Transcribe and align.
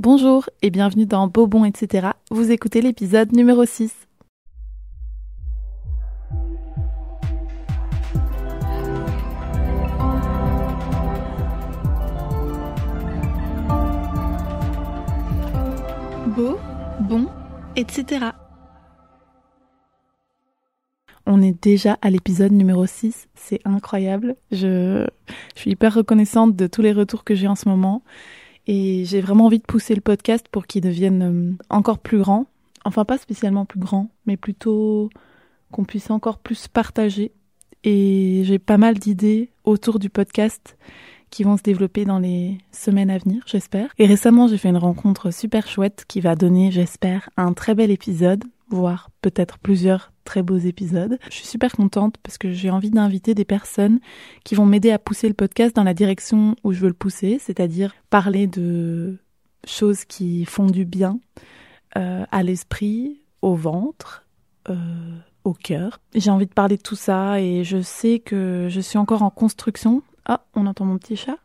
Bonjour 0.00 0.48
et 0.62 0.70
bienvenue 0.70 1.06
dans 1.06 1.26
Bobon, 1.26 1.64
etc. 1.64 2.10
Vous 2.30 2.52
écoutez 2.52 2.80
l'épisode 2.80 3.32
numéro 3.32 3.64
6. 3.64 3.92
Beau, 16.28 16.56
bon, 17.00 17.26
etc. 17.74 18.26
On 21.26 21.42
est 21.42 21.60
déjà 21.60 21.98
à 22.02 22.10
l'épisode 22.10 22.52
numéro 22.52 22.86
6, 22.86 23.28
c'est 23.34 23.60
incroyable. 23.64 24.36
Je, 24.52 25.08
je 25.56 25.60
suis 25.60 25.72
hyper 25.72 25.92
reconnaissante 25.92 26.54
de 26.54 26.68
tous 26.68 26.82
les 26.82 26.92
retours 26.92 27.24
que 27.24 27.34
j'ai 27.34 27.48
en 27.48 27.56
ce 27.56 27.68
moment. 27.68 28.04
Et 28.68 29.04
j'ai 29.06 29.22
vraiment 29.22 29.46
envie 29.46 29.58
de 29.58 29.64
pousser 29.64 29.94
le 29.94 30.02
podcast 30.02 30.46
pour 30.52 30.66
qu'il 30.66 30.82
devienne 30.82 31.22
euh, 31.22 31.64
encore 31.70 31.98
plus 31.98 32.18
grand. 32.18 32.46
Enfin, 32.84 33.04
pas 33.04 33.18
spécialement 33.18 33.64
plus 33.64 33.80
grand, 33.80 34.10
mais 34.26 34.36
plutôt 34.36 35.10
qu'on 35.72 35.84
puisse 35.84 36.10
encore 36.10 36.38
plus 36.38 36.68
partager. 36.68 37.32
Et 37.82 38.42
j'ai 38.44 38.58
pas 38.58 38.76
mal 38.76 38.98
d'idées 38.98 39.50
autour 39.64 39.98
du 39.98 40.10
podcast 40.10 40.76
qui 41.30 41.44
vont 41.44 41.56
se 41.56 41.62
développer 41.62 42.04
dans 42.04 42.18
les 42.18 42.58
semaines 42.72 43.10
à 43.10 43.18
venir, 43.18 43.42
j'espère. 43.46 43.90
Et 43.98 44.06
récemment, 44.06 44.48
j'ai 44.48 44.58
fait 44.58 44.68
une 44.68 44.76
rencontre 44.76 45.30
super 45.30 45.66
chouette 45.66 46.04
qui 46.06 46.20
va 46.20 46.36
donner, 46.36 46.70
j'espère, 46.70 47.28
un 47.36 47.52
très 47.52 47.74
bel 47.74 47.90
épisode, 47.90 48.44
voire 48.70 49.10
peut-être 49.22 49.58
plusieurs 49.58 50.12
très 50.24 50.42
beaux 50.42 50.58
épisodes. 50.58 51.18
Je 51.30 51.34
suis 51.34 51.46
super 51.46 51.72
contente 51.72 52.16
parce 52.22 52.38
que 52.38 52.52
j'ai 52.52 52.70
envie 52.70 52.90
d'inviter 52.90 53.34
des 53.34 53.44
personnes 53.44 54.00
qui 54.44 54.54
vont 54.54 54.66
m'aider 54.66 54.90
à 54.90 54.98
pousser 54.98 55.28
le 55.28 55.34
podcast 55.34 55.74
dans 55.74 55.84
la 55.84 55.94
direction 55.94 56.54
où 56.64 56.72
je 56.72 56.80
veux 56.80 56.88
le 56.88 56.94
pousser, 56.94 57.38
c'est-à-dire 57.40 57.94
parler 58.10 58.46
de 58.46 59.18
choses 59.66 60.04
qui 60.04 60.44
font 60.44 60.66
du 60.66 60.84
bien 60.84 61.18
euh, 61.96 62.24
à 62.30 62.42
l'esprit, 62.42 63.22
au 63.42 63.54
ventre, 63.54 64.26
euh, 64.68 64.74
au 65.44 65.54
cœur. 65.54 66.00
J'ai 66.14 66.30
envie 66.30 66.46
de 66.46 66.52
parler 66.52 66.76
de 66.76 66.82
tout 66.82 66.96
ça 66.96 67.40
et 67.40 67.64
je 67.64 67.80
sais 67.80 68.18
que 68.18 68.68
je 68.70 68.80
suis 68.80 68.98
encore 68.98 69.22
en 69.22 69.30
construction. 69.30 70.02
Ah, 70.26 70.44
on 70.54 70.66
entend 70.66 70.84
mon 70.84 70.98
petit 70.98 71.16
chat. 71.16 71.38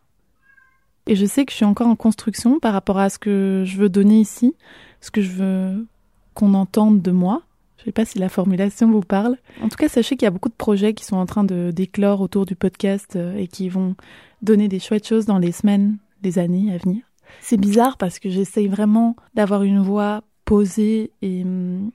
Et 1.08 1.16
je 1.16 1.26
sais 1.26 1.46
que 1.46 1.52
je 1.52 1.58
suis 1.58 1.66
encore 1.66 1.88
en 1.88 1.96
construction 1.96 2.60
par 2.60 2.74
rapport 2.74 2.98
à 2.98 3.10
ce 3.10 3.20
que 3.20 3.64
je 3.66 3.78
veux 3.78 3.90
donner 3.90 4.20
ici, 4.20 4.56
ce 5.02 5.12
que 5.12 5.22
je 5.22 5.32
veux 5.32 5.86
qu'on 6.34 6.54
entende 6.54 7.02
de 7.02 7.12
moi. 7.12 7.42
Je 7.78 7.84
ne 7.84 7.86
sais 7.86 7.92
pas 7.92 8.06
si 8.06 8.18
la 8.18 8.30
formulation 8.30 8.90
vous 8.90 9.02
parle. 9.02 9.38
En 9.62 9.68
tout 9.68 9.76
cas, 9.76 9.90
sachez 9.90 10.16
qu'il 10.16 10.26
y 10.26 10.28
a 10.28 10.32
beaucoup 10.32 10.50
de 10.50 10.54
projets 10.54 10.94
qui 10.94 11.04
sont 11.04 11.18
en 11.18 11.26
train 11.26 11.44
de 11.44 11.72
d'éclore 11.72 12.22
autour 12.22 12.46
du 12.46 12.56
podcast 12.56 13.16
euh, 13.16 13.36
et 13.36 13.48
qui 13.48 13.68
vont 13.68 13.96
donner 14.42 14.68
des 14.68 14.80
chouettes 14.80 15.08
choses 15.08 15.26
dans 15.26 15.38
les 15.38 15.52
semaines, 15.52 15.98
les 16.24 16.40
années 16.40 16.74
à 16.74 16.78
venir. 16.78 17.04
C'est 17.42 17.58
bizarre 17.58 17.98
parce 17.98 18.20
que 18.20 18.30
j'essaye 18.30 18.68
vraiment 18.68 19.16
d'avoir 19.34 19.64
une 19.64 19.80
voix 19.80 20.24
posée 20.46 21.12
et 21.22 21.44
hum, 21.44 21.92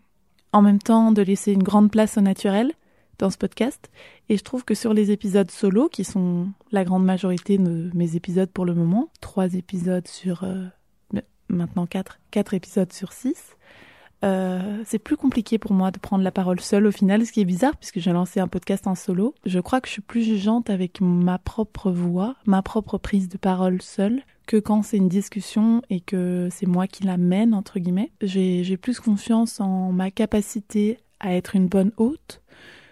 en 0.52 0.62
même 0.62 0.78
temps 0.78 1.12
de 1.12 1.22
laisser 1.22 1.52
une 1.52 1.62
grande 1.62 1.90
place 1.90 2.18
au 2.18 2.20
naturel 2.20 2.72
dans 3.18 3.30
ce 3.30 3.38
podcast. 3.38 3.90
Et 4.28 4.36
je 4.36 4.44
trouve 4.44 4.64
que 4.64 4.74
sur 4.74 4.94
les 4.94 5.10
épisodes 5.10 5.50
solo, 5.50 5.88
qui 5.88 6.04
sont 6.04 6.48
la 6.70 6.84
grande 6.84 7.04
majorité 7.04 7.58
de 7.58 7.90
mes 7.94 8.16
épisodes 8.16 8.50
pour 8.50 8.64
le 8.64 8.74
moment, 8.74 9.08
trois 9.20 9.54
épisodes 9.54 10.06
sur 10.06 10.44
euh, 10.44 10.66
maintenant 11.48 11.86
quatre, 11.86 12.18
quatre 12.30 12.54
épisodes 12.54 12.92
sur 12.92 13.12
six, 13.12 13.56
euh, 14.24 14.82
c'est 14.84 14.98
plus 14.98 15.16
compliqué 15.16 15.58
pour 15.58 15.72
moi 15.72 15.90
de 15.90 15.98
prendre 15.98 16.24
la 16.24 16.32
parole 16.32 16.60
seule 16.60 16.86
au 16.86 16.90
final, 16.90 17.24
ce 17.24 17.32
qui 17.32 17.40
est 17.40 17.44
bizarre 17.44 17.76
puisque 17.76 18.00
j'ai 18.00 18.12
lancé 18.12 18.40
un 18.40 18.48
podcast 18.48 18.86
en 18.86 18.94
solo. 18.94 19.34
Je 19.46 19.60
crois 19.60 19.80
que 19.80 19.88
je 19.88 19.92
suis 19.92 20.02
plus 20.02 20.22
jugeante 20.22 20.70
avec 20.70 21.00
ma 21.00 21.38
propre 21.38 21.90
voix, 21.90 22.36
ma 22.46 22.62
propre 22.62 22.98
prise 22.98 23.28
de 23.28 23.38
parole 23.38 23.80
seule 23.82 24.22
que 24.46 24.56
quand 24.56 24.82
c'est 24.82 24.96
une 24.96 25.08
discussion 25.08 25.82
et 25.90 26.00
que 26.00 26.48
c'est 26.50 26.66
moi 26.66 26.86
qui 26.86 27.04
la 27.04 27.18
mène, 27.18 27.54
entre 27.54 27.78
guillemets. 27.78 28.12
J'ai 28.22 28.76
plus 28.76 28.98
confiance 28.98 29.60
en 29.60 29.92
ma 29.92 30.10
capacité 30.10 30.98
à 31.20 31.34
être 31.34 31.54
une 31.54 31.68
bonne 31.68 31.92
hôte 31.98 32.42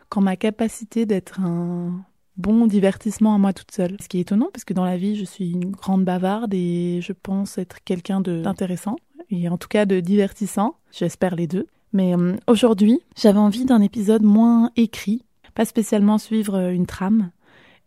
qu'en 0.09 0.21
ma 0.21 0.37
capacité 0.37 1.07
d'être 1.07 1.41
un 1.41 2.05
bon 2.37 2.67
divertissement 2.67 3.35
à 3.35 3.39
moi 3.39 3.53
toute 3.53 3.73
seule. 3.73 3.97
Ce 4.01 4.09
qui 4.09 4.19
est 4.19 4.23
étonnant 4.23 4.49
parce 4.53 4.65
que 4.65 4.75
dans 4.75 4.85
la 4.85 4.97
vie, 4.97 5.17
je 5.17 5.25
suis 5.25 5.51
une 5.51 5.71
grande 5.71 6.05
bavarde 6.05 6.53
et 6.55 7.01
je 7.03 7.13
pense 7.13 7.59
être 7.59 7.83
quelqu'un 7.83 8.21
d'intéressant 8.21 8.97
et 9.31 9.49
en 9.49 9.57
tout 9.57 9.69
cas 9.69 9.87
de 9.87 10.01
divertissant. 10.01 10.77
J'espère 10.93 11.35
les 11.37 11.47
deux. 11.47 11.67
Mais 11.93 12.15
euh, 12.15 12.37
aujourd'hui, 12.47 13.01
j'avais 13.17 13.39
envie 13.39 13.65
d'un 13.65 13.81
épisode 13.81 14.23
moins 14.23 14.71
écrit, 14.77 15.23
pas 15.55 15.65
spécialement 15.65 16.19
suivre 16.19 16.57
euh, 16.57 16.73
une 16.73 16.87
trame 16.87 17.31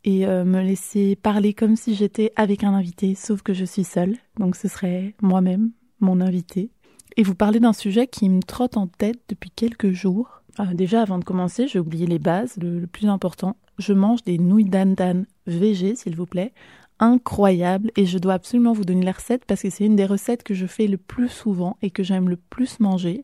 et 0.04 0.26
euh, 0.26 0.46
me 0.46 0.62
laisser 0.62 1.16
parler 1.16 1.54
comme 1.54 1.76
si 1.76 1.94
j'étais 1.94 2.32
avec 2.36 2.64
un 2.64 2.74
invité, 2.74 3.16
sauf 3.16 3.42
que 3.42 3.54
je 3.54 3.66
suis 3.66 3.84
seule. 3.84 4.16
Donc 4.40 4.56
ce 4.56 4.68
serait 4.68 5.14
moi-même, 5.22 5.72
mon 6.00 6.22
invité. 6.22 6.72
Et 7.18 7.24
vous 7.24 7.36
parler 7.36 7.60
d'un 7.60 7.74
sujet 7.74 8.08
qui 8.08 8.30
me 8.30 8.42
trotte 8.42 8.78
en 8.78 8.88
tête 8.88 9.20
depuis 9.28 9.52
quelques 9.52 9.92
jours. 9.92 10.42
déjà, 10.74 11.02
avant 11.02 11.20
de 11.20 11.24
commencer, 11.24 11.68
j'ai 11.68 11.80
oublié 11.80 12.08
les 12.08 12.20
bases, 12.20 12.56
le, 12.58 12.88
plus 12.88 13.08
important. 13.08 13.58
Je 13.78 13.94
mange 13.94 14.24
des 14.24 14.38
nouilles 14.38 14.70
d'andan 14.70 15.26
VG, 15.46 15.96
s'il 15.96 16.16
vous 16.16 16.26
plaît, 16.26 16.54
incroyable 17.00 17.92
et 17.96 18.06
je 18.06 18.18
dois 18.18 18.34
absolument 18.34 18.74
vous 18.74 18.86
donner 18.86 19.06
la 19.06 19.12
recette 19.12 19.46
parce 19.46 19.62
que 19.62 19.70
c'est 19.70 19.86
une 19.86 19.96
des 19.96 20.06
recettes 20.06 20.44
que 20.44 20.54
je 20.54 20.66
fais 20.66 20.88
le 20.88 20.98
plus 20.98 21.30
souvent 21.30 21.78
et 21.82 21.92
que 21.92 22.04
j'aime 22.04 22.30
le 22.30 22.36
plus 22.36 22.80
manger. 22.80 23.24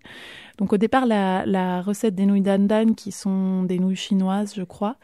Donc 0.57 0.73
au 0.73 0.77
départ, 0.77 1.05
la, 1.05 1.81
recette 1.81 2.15
des 2.15 2.25
nouilles 2.25 2.41
dandan 2.41 2.95
qui 2.95 3.11
sont 3.11 3.63
des 3.63 3.79
nouilles 3.79 3.95
chinoises, 3.95 4.53
je 4.55 4.63
crois, 4.63 4.97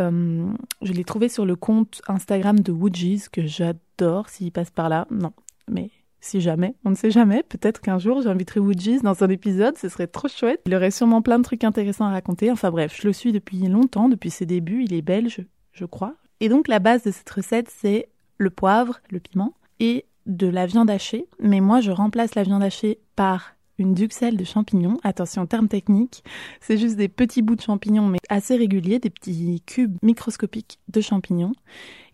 euh, 0.00 0.46
je 0.82 0.92
l'ai 0.92 1.04
trouvée 1.04 1.28
sur 1.28 1.46
le 1.46 1.56
compte 1.56 2.02
Instagram 2.08 2.60
de 2.60 2.72
Woodjies 2.72 3.24
que 3.32 3.46
j'adore 3.46 4.28
s'il 4.28 4.52
passe 4.52 4.70
par 4.70 4.88
là. 4.88 5.06
Non, 5.10 5.32
mais 5.68 5.90
si 6.20 6.40
jamais, 6.40 6.74
on 6.84 6.90
ne 6.90 6.94
sait 6.94 7.10
jamais, 7.10 7.42
peut-être 7.42 7.80
qu'un 7.80 7.98
jour 7.98 8.20
j'inviterai 8.20 8.60
Woodjies 8.60 9.00
dans 9.00 9.24
un 9.24 9.28
épisode, 9.28 9.78
ce 9.78 9.88
serait 9.88 10.06
trop 10.06 10.28
chouette. 10.28 10.60
Il 10.66 10.74
aurait 10.74 10.90
sûrement 10.90 11.22
plein 11.22 11.38
de 11.38 11.44
trucs 11.44 11.64
intéressants 11.64 12.04
à 12.04 12.10
raconter. 12.10 12.50
Enfin 12.50 12.70
bref, 12.70 12.98
je 13.00 13.06
le 13.06 13.12
suis 13.14 13.32
depuis 13.32 13.58
longtemps, 13.66 14.08
depuis 14.08 14.30
ses 14.30 14.46
débuts, 14.46 14.84
il 14.84 14.92
est 14.92 15.02
belge, 15.02 15.46
je 15.72 15.86
crois. 15.86 16.16
Et 16.40 16.48
donc 16.48 16.68
la 16.68 16.78
base 16.78 17.02
de 17.04 17.10
cette 17.10 17.30
recette, 17.30 17.70
c'est 17.70 18.08
le 18.38 18.50
poivre, 18.50 19.00
le 19.10 19.20
piment 19.20 19.54
et 19.78 20.06
de 20.26 20.46
la 20.46 20.66
viande 20.66 20.90
hachée. 20.90 21.26
Mais 21.38 21.60
moi, 21.60 21.80
je 21.80 21.90
remplace 21.90 22.34
la 22.34 22.42
viande 22.42 22.62
hachée 22.62 22.98
par 23.16 23.54
une 23.80 23.94
duxelle 23.94 24.36
de 24.36 24.44
champignons. 24.44 24.98
Attention, 25.02 25.46
terme 25.46 25.68
technique, 25.68 26.22
c'est 26.60 26.76
juste 26.76 26.96
des 26.96 27.08
petits 27.08 27.42
bouts 27.42 27.56
de 27.56 27.62
champignons, 27.62 28.06
mais 28.06 28.18
assez 28.28 28.56
réguliers, 28.56 28.98
des 28.98 29.10
petits 29.10 29.62
cubes 29.66 29.96
microscopiques 30.02 30.78
de 30.88 31.00
champignons. 31.00 31.52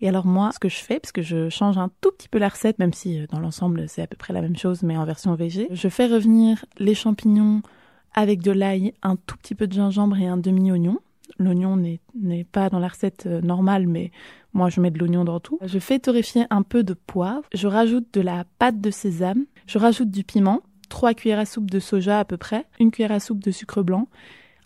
Et 0.01 0.09
alors 0.09 0.27
moi, 0.27 0.51
ce 0.53 0.59
que 0.59 0.69
je 0.69 0.77
fais, 0.77 1.01
parce 1.01 1.13
que 1.13 1.23
je 1.23 1.49
change 1.49 1.77
un 1.77 1.91
tout 2.01 2.13
petit 2.13 2.29
peu 2.29 2.39
la 2.39 2.49
recette, 2.49 2.79
même 2.79 2.93
si 2.93 3.19
euh, 3.19 3.27
dans 3.31 3.41
l'ensemble 3.41 3.89
c'est 3.89 4.03
à 4.03 4.07
peu 4.07 4.17
près 4.17 4.33
la 4.33 4.43
même 4.43 4.57
chose, 4.57 4.83
mais 4.83 4.97
en 4.97 5.05
version 5.05 5.35
végé, 5.35 5.69
je 5.73 5.89
fais 5.89 6.07
revenir 6.07 6.65
les 6.79 6.95
champignons 6.95 7.63
avec 8.15 8.43
de 8.43 8.53
l'ail, 8.53 8.95
un 9.03 9.17
tout 9.17 9.37
petit 9.37 9.55
peu 9.55 9.67
de 9.67 9.73
gingembre 9.73 10.17
et 10.19 10.27
un 10.27 10.37
demi-oignon. 10.37 10.99
L'oignon 11.39 11.77
n'est 11.77 12.45
pas 12.45 12.71
dans 12.71 12.79
la 12.79 12.89
recette 12.89 13.27
euh, 13.27 13.41
normale, 13.41 13.87
mais 13.87 14.11
moi 14.55 14.71
je 14.71 14.81
mets 14.81 14.91
de 14.91 14.99
l'oignon 14.99 15.25
dans 15.25 15.41
tout. 15.41 15.59
Je 15.63 15.79
fais 15.79 15.99
torréfier 15.99 16.47
un 16.51 16.63
peu 16.63 16.83
de 16.83 16.95
poivre. 16.95 17.43
Je 17.55 17.67
rajoute 17.67 18.07
de 18.15 18.21
la 18.21 18.45
pâte 18.59 18.81
de 18.81 18.91
sésame. 18.91 19.45
Je 19.67 19.79
rajoute 19.79 20.11
du 20.11 20.25
piment. 20.25 20.63
3 20.89 21.15
cuillères 21.15 21.39
à 21.39 21.47
soupe 21.47 21.71
de 21.71 21.81
soja 21.81 22.21
à 22.21 22.25
peu 22.25 22.37
près. 22.37 22.65
Une 22.81 22.91
cuillère 22.91 23.13
à 23.13 23.21
soupe 23.21 23.41
de 23.41 23.51
sucre 23.51 23.83
blanc. 23.83 24.09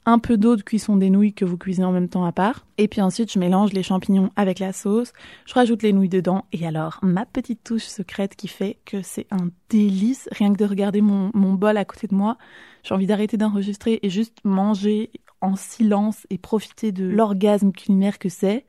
Un 0.06 0.18
peu 0.18 0.36
d'eau 0.38 0.56
de 0.56 0.62
cuisson 0.62 0.96
des 0.96 1.10
nouilles 1.10 1.34
que 1.34 1.44
vous 1.44 1.58
cuisinez 1.58 1.86
en 1.86 1.92
même 1.92 2.08
temps 2.08 2.24
à 2.24 2.32
part. 2.32 2.66
Et 2.78 2.88
puis 2.88 3.00
ensuite, 3.00 3.32
je 3.32 3.38
mélange 3.38 3.72
les 3.72 3.82
champignons 3.82 4.30
avec 4.34 4.58
la 4.58 4.72
sauce. 4.72 5.12
Je 5.44 5.54
rajoute 5.54 5.82
les 5.82 5.92
nouilles 5.92 6.08
dedans. 6.08 6.46
Et 6.52 6.66
alors, 6.66 7.00
ma 7.02 7.26
petite 7.26 7.62
touche 7.64 7.84
secrète 7.84 8.34
qui 8.34 8.48
fait 8.48 8.78
que 8.86 9.02
c'est 9.02 9.26
un 9.30 9.50
délice. 9.68 10.28
Rien 10.32 10.52
que 10.52 10.58
de 10.58 10.64
regarder 10.64 11.00
mon, 11.00 11.30
mon 11.34 11.52
bol 11.52 11.76
à 11.76 11.84
côté 11.84 12.06
de 12.06 12.14
moi, 12.14 12.38
j'ai 12.82 12.94
envie 12.94 13.06
d'arrêter 13.06 13.36
d'enregistrer 13.36 14.00
et 14.02 14.08
juste 14.08 14.38
manger 14.44 15.10
en 15.40 15.56
silence 15.56 16.26
et 16.30 16.38
profiter 16.38 16.92
de 16.92 17.04
l'orgasme 17.04 17.72
culinaire 17.72 18.18
que 18.18 18.28
c'est, 18.28 18.66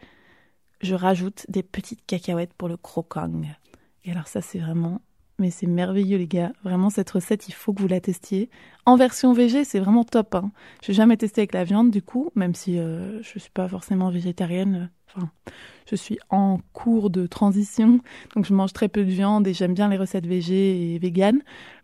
je 0.82 0.96
rajoute 0.96 1.46
des 1.50 1.64
petites 1.64 2.06
cacahuètes 2.06 2.54
pour 2.54 2.68
le 2.68 2.78
croquant. 2.78 3.42
Et 4.04 4.12
alors 4.12 4.28
ça 4.28 4.42
c'est 4.42 4.59
vraiment 4.59 5.02
mais 5.42 5.50
c'est 5.50 5.68
merveilleux 5.68 6.18
les 6.18 6.28
gars. 6.28 6.54
Vraiment 6.64 6.92
cette 6.92 7.09
recette, 7.09 7.50
il 7.50 7.53
faut 7.53 7.73
que 7.73 7.82
vous 7.82 7.88
la 7.88 8.00
testiez. 8.00 8.50
En 8.85 8.96
version 8.96 9.34
végé, 9.34 9.64
c'est 9.66 9.79
vraiment 9.79 10.03
top. 10.03 10.35
Hein. 10.35 10.52
Je 10.84 10.91
n'ai 10.91 10.96
jamais 10.96 11.18
testé 11.18 11.41
avec 11.41 11.53
la 11.53 11.64
viande 11.64 11.90
du 11.90 12.02
coup, 12.02 12.29
même 12.35 12.53
si 12.53 12.78
euh, 12.79 13.22
je 13.23 13.40
suis 13.40 13.50
pas 13.50 13.68
forcément 13.68 14.12
végétarienne. 14.12 14.91
Enfin, 15.08 15.29
je 15.90 15.96
suis 15.96 16.20
en 16.29 16.59
cours 16.72 17.09
de 17.09 17.28
transition, 17.28 18.00
donc 18.35 18.46
je 18.46 18.53
mange 18.53 18.72
très 18.72 18.88
peu 18.88 19.03
de 19.03 19.09
viande 19.09 19.46
et 19.46 19.53
j'aime 19.53 19.73
bien 19.73 19.90
les 19.90 19.97
recettes 19.97 20.28
végé 20.28 20.94
et 20.94 21.00
véganes 21.00 21.41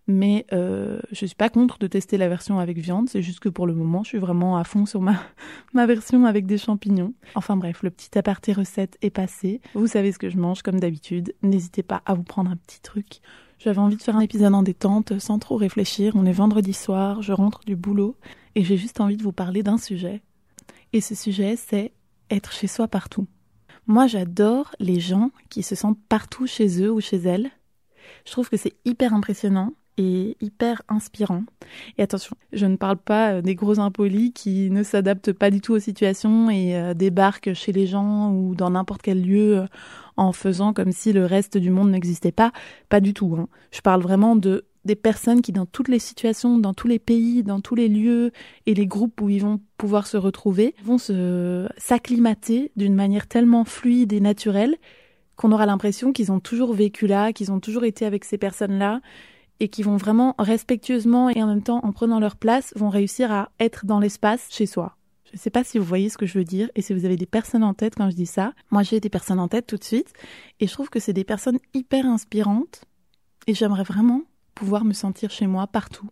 mais 0.07 0.45
euh, 0.53 0.99
je 1.11 1.25
suis 1.25 1.35
pas 1.35 1.49
contre 1.49 1.77
de 1.79 1.87
tester 1.87 2.17
la 2.17 2.29
version 2.29 2.59
avec 2.59 2.77
viande, 2.77 3.09
c'est 3.09 3.21
juste 3.21 3.41
que 3.41 3.49
pour 3.49 3.67
le 3.67 3.73
moment, 3.73 4.03
je 4.03 4.09
suis 4.09 4.17
vraiment 4.17 4.57
à 4.57 4.63
fond 4.63 4.85
sur 4.85 5.01
ma, 5.01 5.19
ma 5.73 5.85
version 5.85 6.25
avec 6.25 6.45
des 6.45 6.57
champignons. 6.57 7.13
Enfin 7.35 7.57
bref, 7.57 7.83
le 7.83 7.89
petit 7.89 8.17
aparté 8.17 8.53
recette 8.53 8.97
est 9.01 9.09
passé. 9.09 9.61
Vous 9.73 9.87
savez 9.87 10.13
ce 10.13 10.19
que 10.19 10.29
je 10.29 10.37
mange 10.37 10.61
comme 10.61 10.79
d'habitude. 10.79 11.35
N'hésitez 11.43 11.83
pas 11.83 12.01
à 12.05 12.13
vous 12.13 12.23
prendre 12.23 12.49
un 12.49 12.55
petit 12.55 12.81
truc. 12.81 13.19
J'avais 13.59 13.79
envie 13.79 13.97
de 13.97 14.01
faire 14.01 14.15
un 14.15 14.21
épisode 14.21 14.53
en 14.53 14.63
détente, 14.63 15.19
sans 15.19 15.39
trop 15.39 15.57
réfléchir. 15.57 16.13
On 16.15 16.25
est 16.25 16.31
vendredi 16.31 16.73
soir, 16.73 17.21
je 17.21 17.33
rentre 17.33 17.61
du 17.65 17.75
boulot 17.75 18.15
et 18.55 18.63
j'ai 18.63 18.77
juste 18.77 19.01
envie 19.01 19.17
de 19.17 19.23
vous 19.23 19.33
parler 19.33 19.61
d'un 19.61 19.77
sujet. 19.77 20.21
Et 20.93 21.01
ce 21.01 21.15
sujet, 21.15 21.55
c'est 21.57 21.91
être 22.29 22.53
chez 22.53 22.67
soi 22.67 22.87
partout. 22.87 23.27
Moi, 23.87 24.07
j'adore 24.07 24.75
les 24.79 24.99
gens 24.99 25.31
qui 25.49 25.63
se 25.63 25.75
sentent 25.75 25.99
partout 26.07 26.47
chez 26.47 26.81
eux 26.81 26.91
ou 26.91 27.01
chez 27.01 27.17
elles 27.17 27.49
Je 28.25 28.31
trouve 28.31 28.49
que 28.49 28.57
c'est 28.57 28.73
hyper 28.85 29.13
impressionnant 29.13 29.73
et 29.97 30.37
hyper 30.41 30.81
inspirant. 30.89 31.43
Et 31.97 32.03
attention, 32.03 32.35
je 32.53 32.65
ne 32.65 32.75
parle 32.75 32.97
pas 32.97 33.33
euh, 33.33 33.41
des 33.41 33.55
gros 33.55 33.79
impolis 33.79 34.31
qui 34.33 34.69
ne 34.69 34.83
s'adaptent 34.83 35.33
pas 35.33 35.49
du 35.49 35.61
tout 35.61 35.73
aux 35.73 35.79
situations 35.79 36.49
et 36.49 36.75
euh, 36.75 36.93
débarquent 36.93 37.53
chez 37.53 37.71
les 37.71 37.87
gens 37.87 38.31
ou 38.31 38.55
dans 38.55 38.69
n'importe 38.69 39.01
quel 39.01 39.21
lieu 39.21 39.59
euh, 39.59 39.65
en 40.15 40.31
faisant 40.31 40.73
comme 40.73 40.91
si 40.91 41.13
le 41.13 41.25
reste 41.25 41.57
du 41.57 41.69
monde 41.71 41.89
n'existait 41.89 42.31
pas. 42.31 42.51
Pas 42.89 42.99
du 42.99 43.13
tout. 43.13 43.35
Hein. 43.37 43.47
Je 43.71 43.81
parle 43.81 44.01
vraiment 44.01 44.35
de 44.35 44.65
des 44.85 44.95
personnes 44.95 45.41
qui, 45.41 45.51
dans 45.51 45.65
toutes 45.65 45.89
les 45.89 45.99
situations, 45.99 46.57
dans 46.57 46.73
tous 46.73 46.87
les 46.87 46.97
pays, 46.97 47.43
dans 47.43 47.59
tous 47.59 47.75
les 47.75 47.89
lieux 47.89 48.31
et 48.65 48.73
les 48.73 48.87
groupes 48.87 49.19
où 49.19 49.27
ils 49.27 49.41
vont 49.41 49.59
pouvoir 49.77 50.07
se 50.07 50.15
retrouver, 50.15 50.75
vont 50.81 50.97
se 50.97 51.67
s'acclimater 51.77 52.71
d'une 52.77 52.95
manière 52.95 53.27
tellement 53.27 53.65
fluide 53.65 54.13
et 54.13 54.21
naturelle 54.21 54.77
qu'on 55.35 55.51
aura 55.51 55.65
l'impression 55.65 56.13
qu'ils 56.13 56.31
ont 56.31 56.39
toujours 56.39 56.73
vécu 56.73 57.05
là, 57.05 57.33
qu'ils 57.33 57.51
ont 57.51 57.59
toujours 57.59 57.83
été 57.83 58.05
avec 58.05 58.23
ces 58.23 58.37
personnes-là 58.37 59.01
et 59.59 59.69
qui 59.69 59.83
vont 59.83 59.97
vraiment 59.97 60.35
respectueusement 60.37 61.29
et 61.29 61.41
en 61.41 61.47
même 61.47 61.63
temps 61.63 61.79
en 61.83 61.91
prenant 61.91 62.19
leur 62.19 62.35
place 62.35 62.73
vont 62.75 62.89
réussir 62.89 63.31
à 63.31 63.49
être 63.59 63.85
dans 63.85 63.99
l'espace 63.99 64.47
chez 64.51 64.65
soi. 64.65 64.95
Je 65.25 65.33
ne 65.33 65.39
sais 65.39 65.49
pas 65.49 65.63
si 65.63 65.77
vous 65.77 65.83
voyez 65.83 66.09
ce 66.09 66.17
que 66.17 66.25
je 66.25 66.37
veux 66.37 66.45
dire 66.45 66.69
et 66.75 66.81
si 66.81 66.93
vous 66.93 67.03
avez 67.03 67.17
des 67.17 67.25
personnes 67.25 67.63
en 67.63 67.73
tête 67.73 67.95
quand 67.95 68.09
je 68.09 68.15
dis 68.15 68.25
ça. 68.25 68.53
Moi, 68.71 68.83
j'ai 68.83 68.99
des 68.99 69.09
personnes 69.09 69.39
en 69.39 69.49
tête 69.49 69.67
tout 69.67 69.75
de 69.75 69.83
suite 69.83 70.13
et 70.59 70.67
je 70.67 70.71
trouve 70.71 70.89
que 70.89 70.99
c'est 70.99 71.13
des 71.13 71.25
personnes 71.25 71.59
hyper 71.73 72.05
inspirantes 72.05 72.81
et 73.45 73.53
j'aimerais 73.53 73.83
vraiment 73.83 74.21
pouvoir 74.55 74.85
me 74.85 74.93
sentir 74.93 75.29
chez 75.29 75.47
moi 75.47 75.67
partout. 75.67 76.09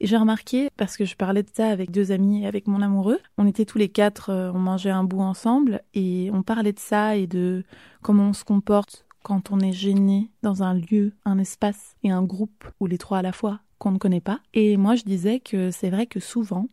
Et 0.00 0.06
j'ai 0.06 0.16
remarqué, 0.16 0.68
parce 0.76 0.96
que 0.96 1.04
je 1.04 1.14
parlais 1.14 1.42
de 1.42 1.50
ça 1.52 1.68
avec 1.68 1.90
deux 1.90 2.10
amis 2.10 2.42
et 2.42 2.46
avec 2.46 2.66
mon 2.66 2.82
amoureux, 2.82 3.20
on 3.38 3.46
était 3.46 3.64
tous 3.64 3.78
les 3.78 3.88
quatre, 3.88 4.30
euh, 4.30 4.50
on 4.52 4.58
mangeait 4.58 4.90
un 4.90 5.04
bout 5.04 5.20
ensemble 5.20 5.82
et 5.94 6.30
on 6.32 6.42
parlait 6.42 6.72
de 6.72 6.80
ça 6.80 7.16
et 7.16 7.28
de 7.28 7.62
comment 8.02 8.30
on 8.30 8.32
se 8.32 8.44
comporte 8.44 9.06
quand 9.22 9.50
on 9.50 9.60
est 9.60 9.72
gêné 9.72 10.30
dans 10.42 10.62
un 10.62 10.74
lieu, 10.74 11.12
un 11.24 11.38
espace 11.38 11.96
et 12.02 12.10
un 12.10 12.22
groupe, 12.22 12.64
ou 12.80 12.86
les 12.86 12.98
trois 12.98 13.18
à 13.18 13.22
la 13.22 13.32
fois, 13.32 13.60
qu'on 13.78 13.92
ne 13.92 13.98
connaît 13.98 14.20
pas. 14.20 14.40
Et 14.54 14.76
moi, 14.76 14.94
je 14.94 15.02
disais 15.02 15.40
que 15.40 15.70
c'est 15.70 15.90
vrai 15.90 16.06
que 16.06 16.20
souvent, 16.20 16.68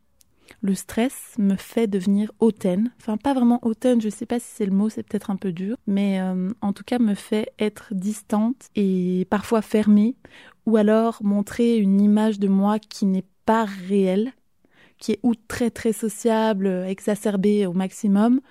le 0.62 0.76
stress 0.76 1.36
me 1.38 1.56
fait 1.56 1.88
devenir 1.88 2.32
hautaine. 2.40 2.92
Enfin, 3.00 3.18
pas 3.18 3.34
vraiment 3.34 3.60
hautaine, 3.64 4.02
je 4.02 4.10
sais 4.10 4.26
pas 4.26 4.40
si 4.40 4.48
c'est 4.48 4.66
le 4.66 4.72
mot, 4.72 4.90
c'est 4.90 5.04
peut-être 5.04 5.30
un 5.30 5.36
peu 5.36 5.52
dur, 5.52 5.78
mais 5.88 6.20
euh, 6.22 6.50
en 6.62 6.74
tout 6.74 6.84
cas 6.84 7.00
me 7.00 7.14
fait 7.14 7.52
être 7.60 7.94
distante 7.94 8.70
et 8.76 9.26
parfois 9.30 9.62
fermée, 9.62 10.16
ou 10.66 10.78
alors 10.78 11.20
montrer 11.24 11.78
une 11.78 12.02
image 12.02 12.40
de 12.40 12.48
moi 12.48 12.80
qui 12.80 13.06
n'est 13.06 13.26
pas 13.46 13.66
réelle, 13.66 14.34
qui 14.98 15.14
est 15.14 15.20
ou 15.24 15.34
très 15.36 15.72
très 15.72 15.94
sociable, 15.94 16.68
exacerbée 16.88 17.66
au 17.66 17.74
maximum, 17.74 18.42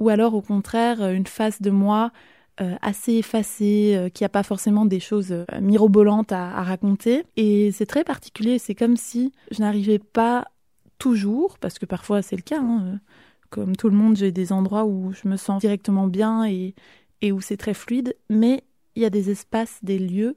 ou 0.00 0.08
alors 0.08 0.34
au 0.34 0.42
contraire 0.42 1.10
une 1.10 1.26
face 1.26 1.62
de 1.62 1.70
moi 1.70 2.06
euh, 2.06 2.31
assez 2.80 3.14
effacée, 3.14 3.94
euh, 3.96 4.08
qui 4.08 4.24
n'a 4.24 4.28
pas 4.28 4.42
forcément 4.42 4.84
des 4.84 5.00
choses 5.00 5.32
euh, 5.32 5.44
mirobolantes 5.60 6.32
à, 6.32 6.56
à 6.56 6.62
raconter. 6.62 7.24
Et 7.36 7.72
c'est 7.72 7.86
très 7.86 8.04
particulier, 8.04 8.58
c'est 8.58 8.74
comme 8.74 8.96
si 8.96 9.32
je 9.50 9.60
n'arrivais 9.60 9.98
pas 9.98 10.46
toujours, 10.98 11.58
parce 11.58 11.78
que 11.78 11.86
parfois 11.86 12.22
c'est 12.22 12.36
le 12.36 12.42
cas, 12.42 12.60
hein, 12.60 13.00
comme 13.50 13.76
tout 13.76 13.88
le 13.88 13.96
monde, 13.96 14.16
j'ai 14.16 14.32
des 14.32 14.52
endroits 14.52 14.84
où 14.84 15.12
je 15.12 15.28
me 15.28 15.36
sens 15.36 15.60
directement 15.60 16.06
bien 16.06 16.44
et, 16.44 16.74
et 17.20 17.32
où 17.32 17.40
c'est 17.40 17.56
très 17.56 17.74
fluide, 17.74 18.14
mais 18.30 18.64
il 18.94 19.02
y 19.02 19.06
a 19.06 19.10
des 19.10 19.30
espaces, 19.30 19.78
des 19.82 19.98
lieux 19.98 20.36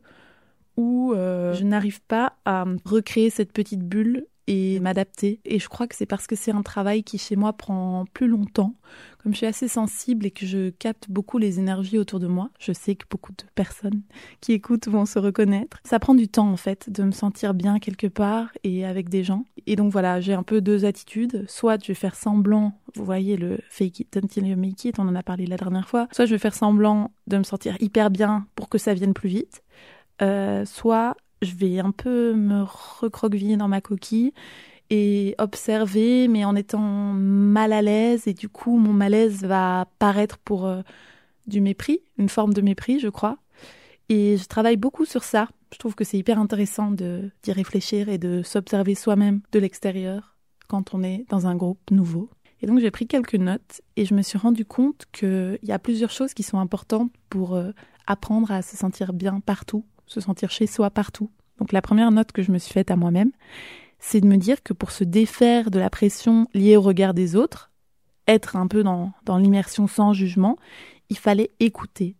où 0.77 1.13
je 1.15 1.63
n'arrive 1.63 2.01
pas 2.01 2.33
à 2.43 2.65
recréer 2.83 3.29
cette 3.29 3.53
petite 3.53 3.81
bulle 3.81 4.25
et 4.47 4.79
m'adapter. 4.79 5.39
Et 5.45 5.59
je 5.59 5.67
crois 5.69 5.87
que 5.87 5.95
c'est 5.95 6.05
parce 6.05 6.27
que 6.27 6.35
c'est 6.35 6.51
un 6.51 6.61
travail 6.61 7.03
qui 7.03 7.17
chez 7.17 7.35
moi 7.35 7.53
prend 7.53 8.05
plus 8.13 8.27
longtemps. 8.27 8.75
Comme 9.21 9.33
je 9.33 9.37
suis 9.37 9.47
assez 9.47 9.67
sensible 9.67 10.27
et 10.27 10.31
que 10.31 10.45
je 10.45 10.69
capte 10.69 11.09
beaucoup 11.09 11.39
les 11.39 11.57
énergies 11.57 11.97
autour 11.97 12.19
de 12.19 12.27
moi, 12.27 12.51
je 12.59 12.71
sais 12.71 12.95
que 12.95 13.05
beaucoup 13.09 13.31
de 13.31 13.43
personnes 13.55 14.03
qui 14.39 14.53
écoutent 14.53 14.87
vont 14.87 15.07
se 15.07 15.17
reconnaître. 15.17 15.79
Ça 15.83 15.97
prend 15.99 16.13
du 16.13 16.27
temps 16.27 16.51
en 16.51 16.57
fait 16.57 16.91
de 16.91 17.01
me 17.03 17.11
sentir 17.11 17.55
bien 17.55 17.79
quelque 17.79 18.05
part 18.05 18.49
et 18.63 18.85
avec 18.85 19.09
des 19.09 19.23
gens. 19.23 19.45
Et 19.65 19.75
donc 19.75 19.91
voilà, 19.91 20.21
j'ai 20.21 20.33
un 20.33 20.43
peu 20.43 20.61
deux 20.61 20.85
attitudes. 20.85 21.45
Soit 21.47 21.81
je 21.81 21.87
vais 21.87 21.95
faire 21.95 22.15
semblant, 22.15 22.79
vous 22.93 23.03
voyez 23.03 23.35
le 23.35 23.59
fake 23.69 24.01
it 24.01 24.17
until 24.17 24.45
you 24.45 24.55
make 24.55 24.85
it, 24.85 24.99
on 24.99 25.07
en 25.07 25.15
a 25.15 25.23
parlé 25.23 25.47
la 25.47 25.57
dernière 25.57 25.89
fois. 25.89 26.07
Soit 26.11 26.27
je 26.27 26.35
vais 26.35 26.39
faire 26.39 26.53
semblant 26.53 27.11
de 27.25 27.37
me 27.39 27.43
sentir 27.43 27.75
hyper 27.81 28.11
bien 28.11 28.45
pour 28.55 28.69
que 28.69 28.77
ça 28.77 28.93
vienne 28.93 29.15
plus 29.15 29.29
vite. 29.29 29.63
Euh, 30.21 30.65
soit 30.65 31.17
je 31.41 31.53
vais 31.55 31.79
un 31.79 31.91
peu 31.91 32.33
me 32.33 32.63
recroqueviller 32.63 33.57
dans 33.57 33.67
ma 33.67 33.81
coquille 33.81 34.33
et 34.89 35.35
observer, 35.37 36.27
mais 36.27 36.45
en 36.45 36.55
étant 36.55 36.79
mal 36.79 37.73
à 37.73 37.81
l'aise. 37.81 38.27
Et 38.27 38.33
du 38.33 38.49
coup, 38.49 38.77
mon 38.77 38.93
malaise 38.93 39.43
va 39.43 39.87
paraître 39.99 40.37
pour 40.37 40.65
euh, 40.65 40.81
du 41.47 41.61
mépris, 41.61 42.01
une 42.17 42.29
forme 42.29 42.53
de 42.53 42.61
mépris, 42.61 42.99
je 42.99 43.09
crois. 43.09 43.37
Et 44.09 44.37
je 44.37 44.45
travaille 44.45 44.77
beaucoup 44.77 45.05
sur 45.05 45.23
ça. 45.23 45.47
Je 45.73 45.79
trouve 45.79 45.95
que 45.95 46.03
c'est 46.03 46.17
hyper 46.17 46.39
intéressant 46.39 46.91
d'y 46.91 47.51
réfléchir 47.51 48.07
et 48.09 48.17
de 48.17 48.43
s'observer 48.43 48.95
soi-même 48.95 49.41
de 49.51 49.59
l'extérieur 49.59 50.35
quand 50.67 50.93
on 50.93 51.03
est 51.03 51.25
dans 51.29 51.47
un 51.47 51.55
groupe 51.55 51.91
nouveau. 51.91 52.29
Et 52.61 52.67
donc 52.67 52.79
j'ai 52.79 52.91
pris 52.91 53.07
quelques 53.07 53.35
notes 53.35 53.81
et 53.95 54.05
je 54.05 54.13
me 54.13 54.21
suis 54.21 54.37
rendu 54.37 54.63
compte 54.63 55.05
qu'il 55.11 55.59
y 55.63 55.71
a 55.71 55.79
plusieurs 55.79 56.11
choses 56.11 56.33
qui 56.33 56.43
sont 56.43 56.59
importantes 56.59 57.11
pour 57.29 57.55
euh, 57.55 57.71
apprendre 58.07 58.51
à 58.51 58.61
se 58.61 58.77
sentir 58.77 59.11
bien 59.11 59.39
partout 59.39 59.85
se 60.05 60.19
sentir 60.19 60.51
chez 60.51 60.67
soi 60.67 60.89
partout. 60.89 61.29
Donc 61.59 61.71
la 61.71 61.81
première 61.81 62.11
note 62.11 62.31
que 62.31 62.41
je 62.41 62.51
me 62.51 62.57
suis 62.57 62.73
faite 62.73 62.91
à 62.91 62.95
moi-même, 62.95 63.31
c'est 63.99 64.21
de 64.21 64.27
me 64.27 64.37
dire 64.37 64.61
que 64.63 64.73
pour 64.73 64.91
se 64.91 65.03
défaire 65.03 65.71
de 65.71 65.79
la 65.79 65.89
pression 65.89 66.47
liée 66.53 66.77
au 66.77 66.81
regard 66.81 67.13
des 67.13 67.35
autres, 67.35 67.71
être 68.27 68.55
un 68.55 68.67
peu 68.67 68.83
dans, 68.83 69.11
dans 69.23 69.37
l'immersion 69.37 69.87
sans 69.87 70.13
jugement, 70.13 70.57
il 71.09 71.17
fallait 71.17 71.51
écouter. 71.59 72.15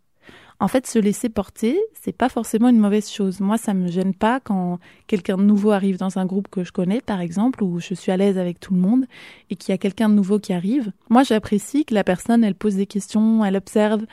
En 0.60 0.70
fait, 0.70 0.88
se 0.88 1.00
laisser 1.00 1.28
porter, 1.28 1.78
c'est 2.02 2.16
pas 2.16 2.30
forcément 2.30 2.70
une 2.70 2.80
mauvaise 2.80 3.12
chose. 3.12 3.42
Moi, 3.42 3.58
ça 3.58 3.74
me 3.74 3.90
gêne 3.90 4.14
pas 4.14 4.40
quand 4.40 4.80
quelqu'un 5.06 5.36
de 5.38 5.44
nouveau 5.44 5.72
arrive 5.72 5.98
dans 5.98 6.18
un 6.18 6.26
groupe 6.26 6.48
que 6.48 6.64
je 6.64 6.72
connais, 6.72 7.02
par 7.02 7.20
exemple, 7.20 7.62
où 7.62 7.82
je 7.82 7.94
suis 7.94 8.12
à 8.12 8.18
l'aise 8.18 8.38
avec 8.38 8.62
tout 8.62 8.74
le 8.74 8.80
monde 8.80 9.06
et 9.50 9.58
qu'il 9.58 9.74
y 9.74 9.76
a 9.76 9.78
quelqu'un 9.78 10.08
de 10.08 10.14
nouveau 10.14 10.40
qui 10.40 10.54
arrive. 10.54 10.94
Moi, 11.10 11.24
j'apprécie 11.24 11.84
que 11.84 11.94
la 11.94 12.06
personne, 12.06 12.44
elle 12.44 12.56
pose 12.56 12.76
des 12.76 12.86
questions, 12.86 13.44
elle 13.44 13.58
observe, 13.58 14.06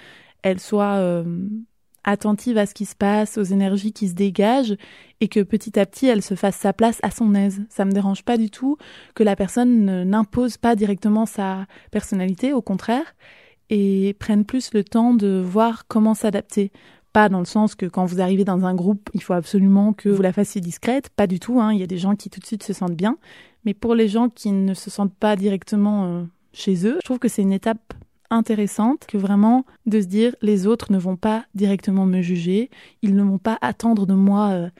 elle 0.42 0.58
soit 0.58 0.96
euh, 0.96 1.46
attentive 2.04 2.58
à 2.58 2.66
ce 2.66 2.74
qui 2.74 2.84
se 2.84 2.94
passe, 2.94 3.38
aux 3.38 3.44
énergies 3.44 3.92
qui 3.92 4.08
se 4.08 4.14
dégagent, 4.14 4.76
et 5.20 5.28
que 5.28 5.40
petit 5.40 5.78
à 5.78 5.86
petit 5.86 6.06
elle 6.06 6.22
se 6.22 6.34
fasse 6.34 6.56
sa 6.56 6.72
place 6.72 6.98
à 7.02 7.10
son 7.10 7.34
aise. 7.34 7.62
Ça 7.68 7.84
me 7.84 7.92
dérange 7.92 8.24
pas 8.24 8.36
du 8.36 8.50
tout 8.50 8.76
que 9.14 9.22
la 9.22 9.36
personne 9.36 10.04
n'impose 10.04 10.56
pas 10.56 10.76
directement 10.76 11.26
sa 11.26 11.66
personnalité, 11.90 12.52
au 12.52 12.62
contraire, 12.62 13.14
et 13.70 14.14
prenne 14.18 14.44
plus 14.44 14.74
le 14.74 14.84
temps 14.84 15.14
de 15.14 15.42
voir 15.44 15.86
comment 15.86 16.14
s'adapter. 16.14 16.72
Pas 17.12 17.28
dans 17.28 17.40
le 17.40 17.44
sens 17.44 17.74
que 17.74 17.86
quand 17.86 18.06
vous 18.06 18.20
arrivez 18.20 18.44
dans 18.44 18.64
un 18.64 18.74
groupe, 18.74 19.10
il 19.12 19.22
faut 19.22 19.34
absolument 19.34 19.92
que 19.92 20.08
vous 20.08 20.22
la 20.22 20.32
fassiez 20.32 20.60
discrète, 20.60 21.10
pas 21.10 21.26
du 21.26 21.40
tout. 21.40 21.60
Hein. 21.60 21.72
Il 21.72 21.78
y 21.78 21.82
a 21.82 21.86
des 21.86 21.98
gens 21.98 22.16
qui 22.16 22.30
tout 22.30 22.40
de 22.40 22.46
suite 22.46 22.62
se 22.62 22.72
sentent 22.72 22.96
bien, 22.96 23.18
mais 23.64 23.74
pour 23.74 23.94
les 23.94 24.08
gens 24.08 24.28
qui 24.28 24.50
ne 24.50 24.74
se 24.74 24.90
sentent 24.90 25.14
pas 25.14 25.36
directement 25.36 26.04
euh, 26.06 26.24
chez 26.52 26.86
eux, 26.86 26.98
je 27.00 27.04
trouve 27.04 27.18
que 27.18 27.28
c'est 27.28 27.42
une 27.42 27.52
étape 27.52 27.94
intéressante 28.32 29.06
que 29.06 29.18
vraiment 29.18 29.64
de 29.86 30.00
se 30.00 30.06
dire 30.06 30.34
les 30.42 30.66
autres 30.66 30.90
ne 30.92 30.98
vont 30.98 31.16
pas 31.16 31.44
directement 31.54 32.06
me 32.06 32.22
juger, 32.22 32.70
ils 33.02 33.14
ne 33.14 33.22
vont 33.22 33.38
pas 33.38 33.58
attendre 33.60 34.06
de 34.06 34.14
moi 34.14 34.50
euh, 34.50 34.70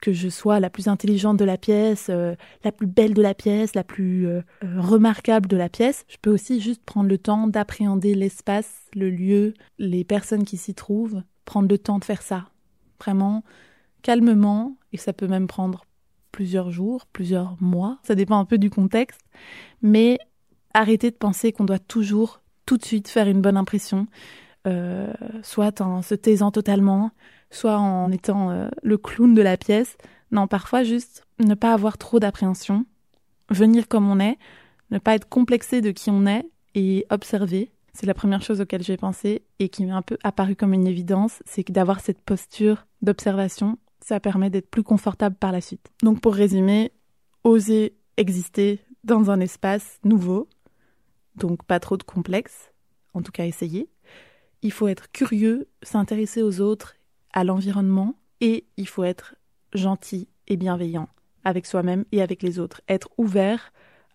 que 0.00 0.12
je 0.12 0.28
sois 0.28 0.60
la 0.60 0.70
plus 0.70 0.88
intelligente 0.88 1.38
de 1.38 1.44
la 1.44 1.56
pièce, 1.56 2.08
euh, 2.10 2.34
la 2.62 2.72
plus 2.72 2.86
belle 2.86 3.14
de 3.14 3.22
la 3.22 3.34
pièce, 3.34 3.74
la 3.74 3.84
plus 3.84 4.26
euh, 4.26 4.42
remarquable 4.62 5.48
de 5.48 5.56
la 5.56 5.68
pièce. 5.68 6.04
Je 6.08 6.16
peux 6.20 6.30
aussi 6.30 6.60
juste 6.60 6.82
prendre 6.84 7.08
le 7.08 7.18
temps 7.18 7.46
d'appréhender 7.46 8.14
l'espace, 8.14 8.86
le 8.94 9.10
lieu, 9.10 9.54
les 9.78 10.04
personnes 10.04 10.44
qui 10.44 10.56
s'y 10.56 10.74
trouvent, 10.74 11.22
prendre 11.44 11.68
le 11.68 11.78
temps 11.78 11.98
de 11.98 12.04
faire 12.04 12.22
ça. 12.22 12.48
Vraiment 13.00 13.44
calmement, 14.02 14.76
et 14.92 14.98
ça 14.98 15.12
peut 15.12 15.26
même 15.26 15.46
prendre 15.46 15.86
plusieurs 16.32 16.70
jours, 16.70 17.06
plusieurs 17.12 17.56
mois, 17.60 17.98
ça 18.02 18.14
dépend 18.14 18.38
un 18.38 18.44
peu 18.44 18.58
du 18.58 18.68
contexte, 18.68 19.20
mais 19.82 20.18
arrêter 20.74 21.10
de 21.10 21.16
penser 21.16 21.52
qu'on 21.52 21.64
doit 21.64 21.78
toujours 21.78 22.42
tout 22.66 22.76
de 22.76 22.84
suite 22.84 23.08
faire 23.08 23.28
une 23.28 23.40
bonne 23.40 23.56
impression, 23.56 24.06
euh, 24.66 25.12
soit 25.42 25.80
en 25.80 26.02
se 26.02 26.14
taisant 26.14 26.50
totalement, 26.50 27.10
soit 27.50 27.78
en 27.78 28.10
étant 28.10 28.50
euh, 28.50 28.68
le 28.82 28.98
clown 28.98 29.34
de 29.34 29.42
la 29.42 29.56
pièce. 29.56 29.96
Non, 30.30 30.46
parfois 30.46 30.82
juste 30.82 31.26
ne 31.38 31.54
pas 31.54 31.72
avoir 31.72 31.98
trop 31.98 32.18
d'appréhension, 32.18 32.86
venir 33.50 33.88
comme 33.88 34.08
on 34.08 34.20
est, 34.20 34.38
ne 34.90 34.98
pas 34.98 35.14
être 35.14 35.28
complexé 35.28 35.80
de 35.80 35.90
qui 35.90 36.10
on 36.10 36.26
est 36.26 36.46
et 36.74 37.06
observer. 37.10 37.70
C'est 37.92 38.06
la 38.06 38.14
première 38.14 38.42
chose 38.42 38.60
auquel 38.60 38.82
j'ai 38.82 38.96
pensé 38.96 39.42
et 39.60 39.68
qui 39.68 39.84
m'est 39.84 39.92
un 39.92 40.02
peu 40.02 40.18
apparu 40.24 40.56
comme 40.56 40.74
une 40.74 40.86
évidence, 40.86 41.42
c'est 41.46 41.62
que 41.62 41.72
d'avoir 41.72 42.00
cette 42.00 42.20
posture 42.20 42.86
d'observation, 43.02 43.78
ça 44.00 44.18
permet 44.18 44.50
d'être 44.50 44.68
plus 44.68 44.82
confortable 44.82 45.36
par 45.36 45.52
la 45.52 45.60
suite. 45.60 45.92
Donc 46.02 46.20
pour 46.20 46.34
résumer, 46.34 46.92
oser 47.44 47.96
exister 48.16 48.80
dans 49.04 49.30
un 49.30 49.40
espace 49.40 49.98
nouveau, 50.04 50.48
donc 51.36 51.64
pas 51.64 51.80
trop 51.80 51.96
de 51.96 52.02
complexe, 52.02 52.72
en 53.12 53.22
tout 53.22 53.32
cas 53.32 53.46
essayer. 53.46 53.88
Il 54.62 54.72
faut 54.72 54.88
être 54.88 55.10
curieux, 55.12 55.68
s'intéresser 55.82 56.42
aux 56.42 56.60
autres, 56.60 56.94
à 57.32 57.44
l'environnement, 57.44 58.16
et 58.40 58.66
il 58.76 58.88
faut 58.88 59.04
être 59.04 59.34
gentil 59.72 60.28
et 60.48 60.56
bienveillant 60.56 61.08
avec 61.44 61.66
soi-même 61.66 62.04
et 62.12 62.22
avec 62.22 62.42
les 62.42 62.58
autres. 62.58 62.80
Être 62.88 63.08
ouvert 63.18 63.72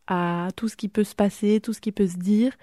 à 0.08 0.50
tout 0.56 0.68
ce 0.68 0.76
qui 0.76 0.90
peut 0.90 1.04
se 1.04 1.16
passer, 1.16 1.62
tout 1.62 1.74
ce 1.74 1.82
qui 1.82 1.92
peut 1.92 2.08
se 2.08 2.18
dire, 2.18 2.54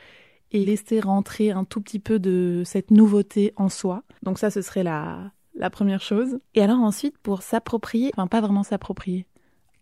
et 0.52 0.64
laisser 0.64 1.00
rentrer 1.00 1.50
un 1.50 1.64
tout 1.64 1.80
petit 1.80 1.98
peu 1.98 2.18
de 2.18 2.62
cette 2.64 2.90
nouveauté 2.90 3.52
en 3.56 3.68
soi. 3.68 4.02
Donc 4.22 4.38
ça, 4.38 4.50
ce 4.50 4.62
serait 4.62 4.82
la, 4.82 5.30
la 5.54 5.70
première 5.70 6.02
chose. 6.02 6.38
Et 6.54 6.62
alors 6.62 6.80
ensuite, 6.80 7.18
pour 7.18 7.42
s'approprier, 7.42 8.10
enfin 8.16 8.26
pas 8.26 8.40
vraiment 8.40 8.62
s'approprier, 8.62 9.26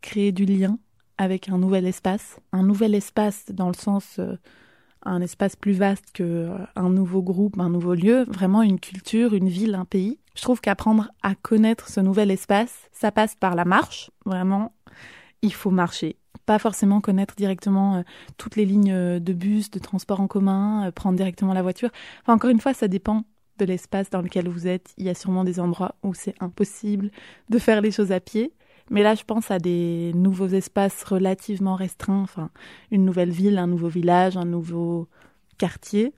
créer 0.00 0.32
du 0.32 0.44
lien 0.44 0.78
avec 1.18 1.48
un 1.48 1.58
nouvel 1.58 1.86
espace. 1.86 2.38
Un 2.52 2.62
nouvel 2.62 2.94
espace 2.94 3.46
dans 3.50 3.68
le 3.68 3.74
sens 3.74 4.18
euh, 4.18 4.36
un 5.04 5.20
espace 5.20 5.56
plus 5.56 5.72
vaste 5.72 6.12
que 6.12 6.22
euh, 6.22 6.58
un 6.76 6.90
nouveau 6.90 7.22
groupe, 7.22 7.58
un 7.58 7.70
nouveau 7.70 7.94
lieu, 7.94 8.24
vraiment 8.24 8.62
une 8.62 8.80
culture, 8.80 9.34
une 9.34 9.48
ville, 9.48 9.74
un 9.74 9.84
pays. 9.84 10.18
Je 10.34 10.42
trouve 10.42 10.60
qu'apprendre 10.60 11.10
à 11.22 11.34
connaître 11.34 11.88
ce 11.88 12.00
nouvel 12.00 12.30
espace, 12.30 12.88
ça 12.92 13.12
passe 13.12 13.34
par 13.34 13.54
la 13.54 13.64
marche, 13.64 14.10
vraiment. 14.24 14.74
Il 15.42 15.52
faut 15.52 15.70
marcher, 15.70 16.16
pas 16.46 16.58
forcément 16.58 17.00
connaître 17.00 17.34
directement 17.36 17.96
euh, 17.96 18.02
toutes 18.38 18.56
les 18.56 18.64
lignes 18.64 19.20
de 19.20 19.32
bus, 19.32 19.70
de 19.70 19.78
transport 19.78 20.20
en 20.20 20.26
commun, 20.26 20.90
prendre 20.92 21.16
directement 21.16 21.52
la 21.52 21.62
voiture. 21.62 21.90
Enfin, 22.22 22.34
encore 22.34 22.50
une 22.50 22.60
fois, 22.60 22.74
ça 22.74 22.88
dépend 22.88 23.24
de 23.58 23.64
l'espace 23.64 24.10
dans 24.10 24.22
lequel 24.22 24.48
vous 24.48 24.66
êtes. 24.66 24.92
Il 24.96 25.04
y 25.04 25.08
a 25.08 25.14
sûrement 25.14 25.44
des 25.44 25.60
endroits 25.60 25.94
où 26.02 26.14
c'est 26.14 26.34
impossible 26.40 27.10
de 27.50 27.58
faire 27.58 27.80
les 27.80 27.90
choses 27.90 28.12
à 28.12 28.20
pied. 28.20 28.52
Mais 28.90 29.02
là, 29.02 29.14
je 29.14 29.24
pense 29.24 29.50
à 29.50 29.58
des 29.58 30.12
nouveaux 30.14 30.48
espaces 30.48 31.04
relativement 31.04 31.74
restreints, 31.74 32.22
enfin, 32.22 32.50
une 32.90 33.04
nouvelle 33.04 33.30
ville, 33.30 33.58
un 33.58 33.66
nouveau 33.66 33.88
village, 33.88 34.36
un 34.36 34.44
nouveau 34.44 35.08
quartier. 35.58 36.12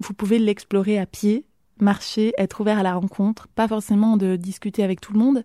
Vous 0.00 0.12
pouvez 0.14 0.38
l'explorer 0.38 0.98
à 0.98 1.06
pied, 1.06 1.46
marcher, 1.80 2.32
être 2.38 2.60
ouvert 2.60 2.78
à 2.78 2.82
la 2.82 2.94
rencontre, 2.94 3.48
pas 3.48 3.68
forcément 3.68 4.16
de 4.16 4.36
discuter 4.36 4.82
avec 4.82 5.00
tout 5.00 5.12
le 5.12 5.18
monde, 5.18 5.44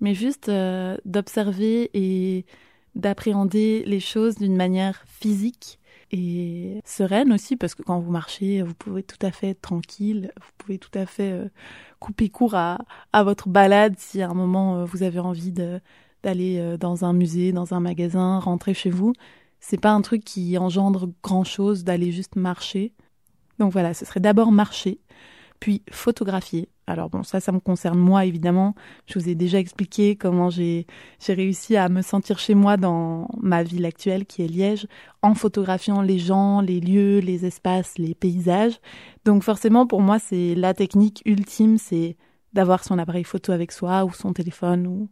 mais 0.00 0.14
juste 0.14 0.48
euh, 0.48 0.96
d'observer 1.04 1.90
et 1.94 2.46
d'appréhender 2.94 3.82
les 3.86 4.00
choses 4.00 4.36
d'une 4.36 4.56
manière 4.56 5.04
physique 5.06 5.78
et 6.10 6.80
sereine 6.84 7.32
aussi, 7.32 7.56
parce 7.56 7.74
que 7.74 7.82
quand 7.82 7.98
vous 7.98 8.10
marchez, 8.10 8.62
vous 8.62 8.74
pouvez 8.74 9.02
tout 9.02 9.18
à 9.20 9.32
fait 9.32 9.50
être 9.50 9.60
tranquille, 9.60 10.32
vous 10.36 10.52
pouvez 10.58 10.78
tout 10.78 10.96
à 10.96 11.06
fait 11.06 11.32
euh, 11.32 11.48
couper 11.98 12.28
court 12.28 12.54
à, 12.54 12.78
votre 13.24 13.48
balade 13.48 13.94
si 13.98 14.22
à 14.22 14.28
un 14.28 14.34
moment 14.34 14.78
euh, 14.78 14.84
vous 14.84 15.02
avez 15.02 15.18
envie 15.18 15.52
de 15.52 15.80
d'aller 16.24 16.58
euh, 16.58 16.76
dans 16.76 17.04
un 17.04 17.12
musée, 17.12 17.52
dans 17.52 17.74
un 17.74 17.80
magasin, 17.80 18.40
rentrer 18.40 18.74
chez 18.74 18.90
vous. 18.90 19.12
C'est 19.60 19.80
pas 19.80 19.92
un 19.92 20.00
truc 20.00 20.24
qui 20.24 20.58
engendre 20.58 21.08
grand 21.22 21.44
chose 21.44 21.84
d'aller 21.84 22.10
juste 22.10 22.36
marcher. 22.36 22.92
Donc 23.58 23.72
voilà, 23.72 23.94
ce 23.94 24.04
serait 24.04 24.20
d'abord 24.20 24.50
marcher, 24.50 24.98
puis 25.60 25.82
photographier. 25.90 26.68
Alors 26.86 27.08
bon, 27.08 27.22
ça, 27.22 27.40
ça 27.40 27.52
me 27.52 27.60
concerne 27.60 27.98
moi 27.98 28.26
évidemment. 28.26 28.74
Je 29.06 29.18
vous 29.18 29.28
ai 29.28 29.34
déjà 29.34 29.58
expliqué 29.58 30.16
comment 30.16 30.50
j'ai 30.50 30.86
j'ai 31.24 31.32
réussi 31.32 31.76
à 31.76 31.88
me 31.88 32.02
sentir 32.02 32.38
chez 32.38 32.54
moi 32.54 32.76
dans 32.76 33.28
ma 33.40 33.62
ville 33.62 33.86
actuelle 33.86 34.26
qui 34.26 34.42
est 34.42 34.48
Liège, 34.48 34.86
en 35.22 35.34
photographiant 35.34 36.02
les 36.02 36.18
gens, 36.18 36.60
les 36.60 36.80
lieux, 36.80 37.20
les 37.20 37.46
espaces, 37.46 37.96
les 37.96 38.14
paysages. 38.14 38.78
Donc 39.24 39.42
forcément, 39.42 39.86
pour 39.86 40.02
moi, 40.02 40.18
c'est 40.18 40.54
la 40.54 40.74
technique 40.74 41.22
ultime, 41.24 41.78
c'est 41.78 42.16
d'avoir 42.52 42.84
son 42.84 42.98
appareil 42.98 43.24
photo 43.24 43.52
avec 43.52 43.72
soi 43.72 44.04
ou 44.04 44.12
son 44.12 44.32
téléphone 44.32 44.86
ou 44.86 45.08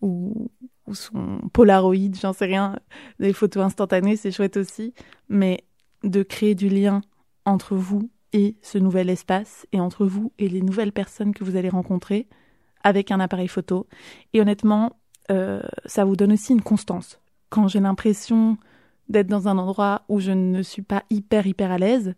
ou, 0.00 0.50
son 0.92 1.40
Polaroid, 1.52 2.14
j'en 2.20 2.32
sais 2.32 2.46
rien. 2.46 2.78
Des 3.18 3.32
photos 3.32 3.64
instantanées, 3.64 4.16
c'est 4.16 4.30
chouette 4.30 4.56
aussi. 4.56 4.94
Mais 5.28 5.64
de 6.04 6.22
créer 6.22 6.54
du 6.54 6.68
lien 6.68 7.00
entre 7.44 7.74
vous 7.74 8.10
et 8.32 8.56
ce 8.62 8.78
nouvel 8.78 9.08
espace, 9.08 9.66
et 9.72 9.80
entre 9.80 10.04
vous 10.04 10.32
et 10.38 10.48
les 10.48 10.60
nouvelles 10.60 10.92
personnes 10.92 11.32
que 11.32 11.44
vous 11.44 11.56
allez 11.56 11.68
rencontrer 11.68 12.28
avec 12.84 13.10
un 13.10 13.20
appareil 13.20 13.48
photo. 13.48 13.86
Et 14.32 14.40
honnêtement, 14.40 14.96
euh, 15.30 15.62
ça 15.86 16.04
vous 16.04 16.16
donne 16.16 16.32
aussi 16.32 16.52
une 16.52 16.62
constance. 16.62 17.20
Quand 17.48 17.68
j'ai 17.68 17.80
l'impression 17.80 18.58
d'être 19.08 19.28
dans 19.28 19.48
un 19.48 19.58
endroit 19.58 20.02
où 20.08 20.20
je 20.20 20.32
ne 20.32 20.62
suis 20.62 20.82
pas 20.82 21.04
hyper 21.10 21.46
hyper 21.46 21.70
à 21.70 21.78
l'aise, 21.78 22.14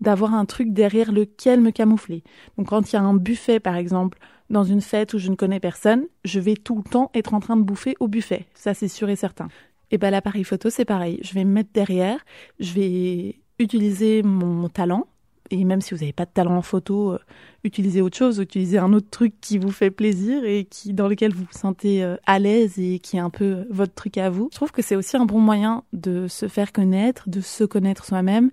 d'avoir 0.00 0.34
un 0.34 0.44
truc 0.44 0.72
derrière 0.72 1.12
lequel 1.12 1.60
me 1.60 1.70
camoufler. 1.70 2.24
Donc 2.58 2.68
quand 2.68 2.92
il 2.92 2.96
y 2.96 2.98
a 2.98 3.02
un 3.02 3.14
buffet 3.14 3.60
par 3.60 3.76
exemple 3.76 4.18
dans 4.52 4.64
une 4.64 4.82
fête 4.82 5.14
où 5.14 5.18
je 5.18 5.30
ne 5.30 5.34
connais 5.34 5.58
personne, 5.58 6.06
je 6.24 6.38
vais 6.38 6.54
tout 6.54 6.76
le 6.76 6.88
temps 6.88 7.10
être 7.14 7.34
en 7.34 7.40
train 7.40 7.56
de 7.56 7.62
bouffer 7.62 7.94
au 7.98 8.06
buffet. 8.06 8.46
Ça, 8.54 8.74
c'est 8.74 8.86
sûr 8.86 9.08
et 9.08 9.16
certain. 9.16 9.48
Et 9.90 9.98
ben 9.98 10.10
l'appareil 10.10 10.44
photo, 10.44 10.70
c'est 10.70 10.84
pareil. 10.84 11.18
Je 11.22 11.34
vais 11.34 11.44
me 11.44 11.52
mettre 11.52 11.70
derrière, 11.72 12.18
je 12.60 12.72
vais 12.74 13.36
utiliser 13.58 14.22
mon 14.22 14.68
talent. 14.68 15.06
Et 15.50 15.64
même 15.64 15.80
si 15.80 15.92
vous 15.92 16.00
n'avez 16.00 16.14
pas 16.14 16.24
de 16.24 16.30
talent 16.30 16.56
en 16.56 16.62
photo, 16.62 17.12
euh, 17.12 17.18
utilisez 17.64 18.00
autre 18.00 18.16
chose, 18.16 18.38
utilisez 18.38 18.78
un 18.78 18.92
autre 18.94 19.10
truc 19.10 19.34
qui 19.40 19.58
vous 19.58 19.70
fait 19.70 19.90
plaisir 19.90 20.44
et 20.44 20.64
qui 20.64 20.94
dans 20.94 21.08
lequel 21.08 21.34
vous 21.34 21.44
vous 21.44 21.58
sentez 21.58 22.02
euh, 22.02 22.16
à 22.24 22.38
l'aise 22.38 22.78
et 22.78 23.00
qui 23.00 23.16
est 23.16 23.20
un 23.20 23.28
peu 23.28 23.44
euh, 23.44 23.64
votre 23.68 23.92
truc 23.92 24.16
à 24.16 24.30
vous. 24.30 24.48
Je 24.50 24.56
trouve 24.56 24.72
que 24.72 24.80
c'est 24.80 24.96
aussi 24.96 25.16
un 25.18 25.26
bon 25.26 25.40
moyen 25.40 25.84
de 25.92 26.26
se 26.26 26.48
faire 26.48 26.72
connaître, 26.72 27.28
de 27.28 27.42
se 27.42 27.64
connaître 27.64 28.06
soi-même 28.06 28.50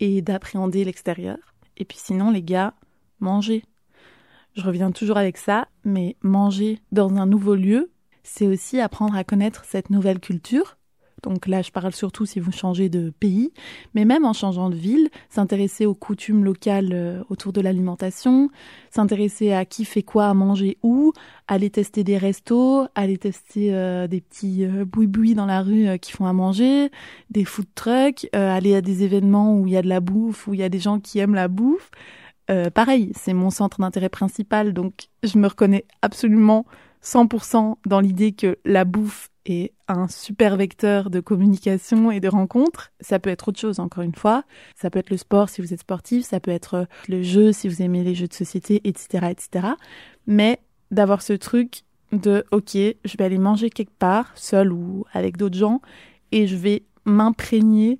et 0.00 0.22
d'appréhender 0.22 0.84
l'extérieur. 0.84 1.36
Et 1.76 1.84
puis 1.84 1.98
sinon, 2.00 2.30
les 2.30 2.42
gars, 2.42 2.72
mangez. 3.20 3.62
Je 4.56 4.62
reviens 4.62 4.90
toujours 4.90 5.18
avec 5.18 5.36
ça, 5.36 5.68
mais 5.84 6.16
manger 6.22 6.80
dans 6.92 7.14
un 7.16 7.26
nouveau 7.26 7.54
lieu, 7.54 7.90
c'est 8.22 8.46
aussi 8.46 8.80
apprendre 8.80 9.16
à 9.16 9.24
connaître 9.24 9.64
cette 9.64 9.90
nouvelle 9.90 10.20
culture. 10.20 10.78
Donc 11.22 11.46
là, 11.46 11.62
je 11.62 11.70
parle 11.70 11.92
surtout 11.92 12.26
si 12.26 12.40
vous 12.40 12.52
changez 12.52 12.88
de 12.88 13.10
pays, 13.10 13.52
mais 13.94 14.04
même 14.04 14.24
en 14.24 14.32
changeant 14.32 14.70
de 14.70 14.76
ville, 14.76 15.08
s'intéresser 15.28 15.86
aux 15.86 15.94
coutumes 15.94 16.44
locales 16.44 16.92
euh, 16.92 17.22
autour 17.28 17.52
de 17.52 17.60
l'alimentation, 17.60 18.50
s'intéresser 18.90 19.52
à 19.52 19.64
qui 19.64 19.84
fait 19.84 20.02
quoi 20.02 20.26
à 20.26 20.34
manger 20.34 20.78
où, 20.82 21.12
aller 21.48 21.70
tester 21.70 22.04
des 22.04 22.18
restos, 22.18 22.86
aller 22.94 23.18
tester 23.18 23.74
euh, 23.74 24.06
des 24.06 24.20
petits 24.20 24.64
euh, 24.64 24.84
dans 25.34 25.46
la 25.46 25.62
rue 25.62 25.98
qui 25.98 26.12
font 26.12 26.26
à 26.26 26.32
manger, 26.32 26.90
des 27.30 27.44
food 27.44 27.66
trucks, 27.74 28.28
aller 28.32 28.74
à 28.74 28.80
des 28.80 29.02
événements 29.02 29.56
où 29.56 29.66
il 29.66 29.72
y 29.72 29.76
a 29.76 29.82
de 29.82 29.88
la 29.88 30.00
bouffe, 30.00 30.46
où 30.46 30.54
il 30.54 30.60
y 30.60 30.62
a 30.62 30.68
des 30.68 30.78
gens 30.78 31.00
qui 31.00 31.18
aiment 31.18 31.34
la 31.34 31.48
bouffe. 31.48 31.90
Euh, 32.50 32.70
pareil, 32.70 33.12
c'est 33.14 33.34
mon 33.34 33.50
centre 33.50 33.80
d'intérêt 33.80 34.08
principal, 34.08 34.72
donc 34.72 35.08
je 35.22 35.38
me 35.38 35.46
reconnais 35.46 35.84
absolument 36.02 36.64
100% 37.02 37.76
dans 37.86 38.00
l'idée 38.00 38.32
que 38.32 38.58
la 38.64 38.84
bouffe 38.84 39.30
est 39.44 39.72
un 39.86 40.08
super 40.08 40.56
vecteur 40.56 41.10
de 41.10 41.20
communication 41.20 42.10
et 42.10 42.20
de 42.20 42.28
rencontre. 42.28 42.90
Ça 43.00 43.18
peut 43.18 43.30
être 43.30 43.48
autre 43.48 43.60
chose, 43.60 43.80
encore 43.80 44.02
une 44.02 44.14
fois. 44.14 44.44
Ça 44.76 44.90
peut 44.90 44.98
être 44.98 45.10
le 45.10 45.16
sport 45.16 45.48
si 45.48 45.60
vous 45.60 45.72
êtes 45.72 45.80
sportif, 45.80 46.24
ça 46.24 46.40
peut 46.40 46.50
être 46.50 46.86
le 47.08 47.22
jeu 47.22 47.52
si 47.52 47.68
vous 47.68 47.82
aimez 47.82 48.02
les 48.02 48.14
jeux 48.14 48.28
de 48.28 48.34
société, 48.34 48.80
etc., 48.84 49.28
etc. 49.30 49.68
Mais 50.26 50.60
d'avoir 50.90 51.22
ce 51.22 51.32
truc 51.32 51.82
de, 52.12 52.44
ok, 52.50 52.74
je 52.74 53.16
vais 53.18 53.24
aller 53.24 53.38
manger 53.38 53.70
quelque 53.70 53.96
part, 53.98 54.32
seul 54.34 54.72
ou 54.72 55.04
avec 55.12 55.36
d'autres 55.36 55.58
gens, 55.58 55.80
et 56.32 56.46
je 56.46 56.56
vais 56.56 56.84
m'imprégner 57.04 57.98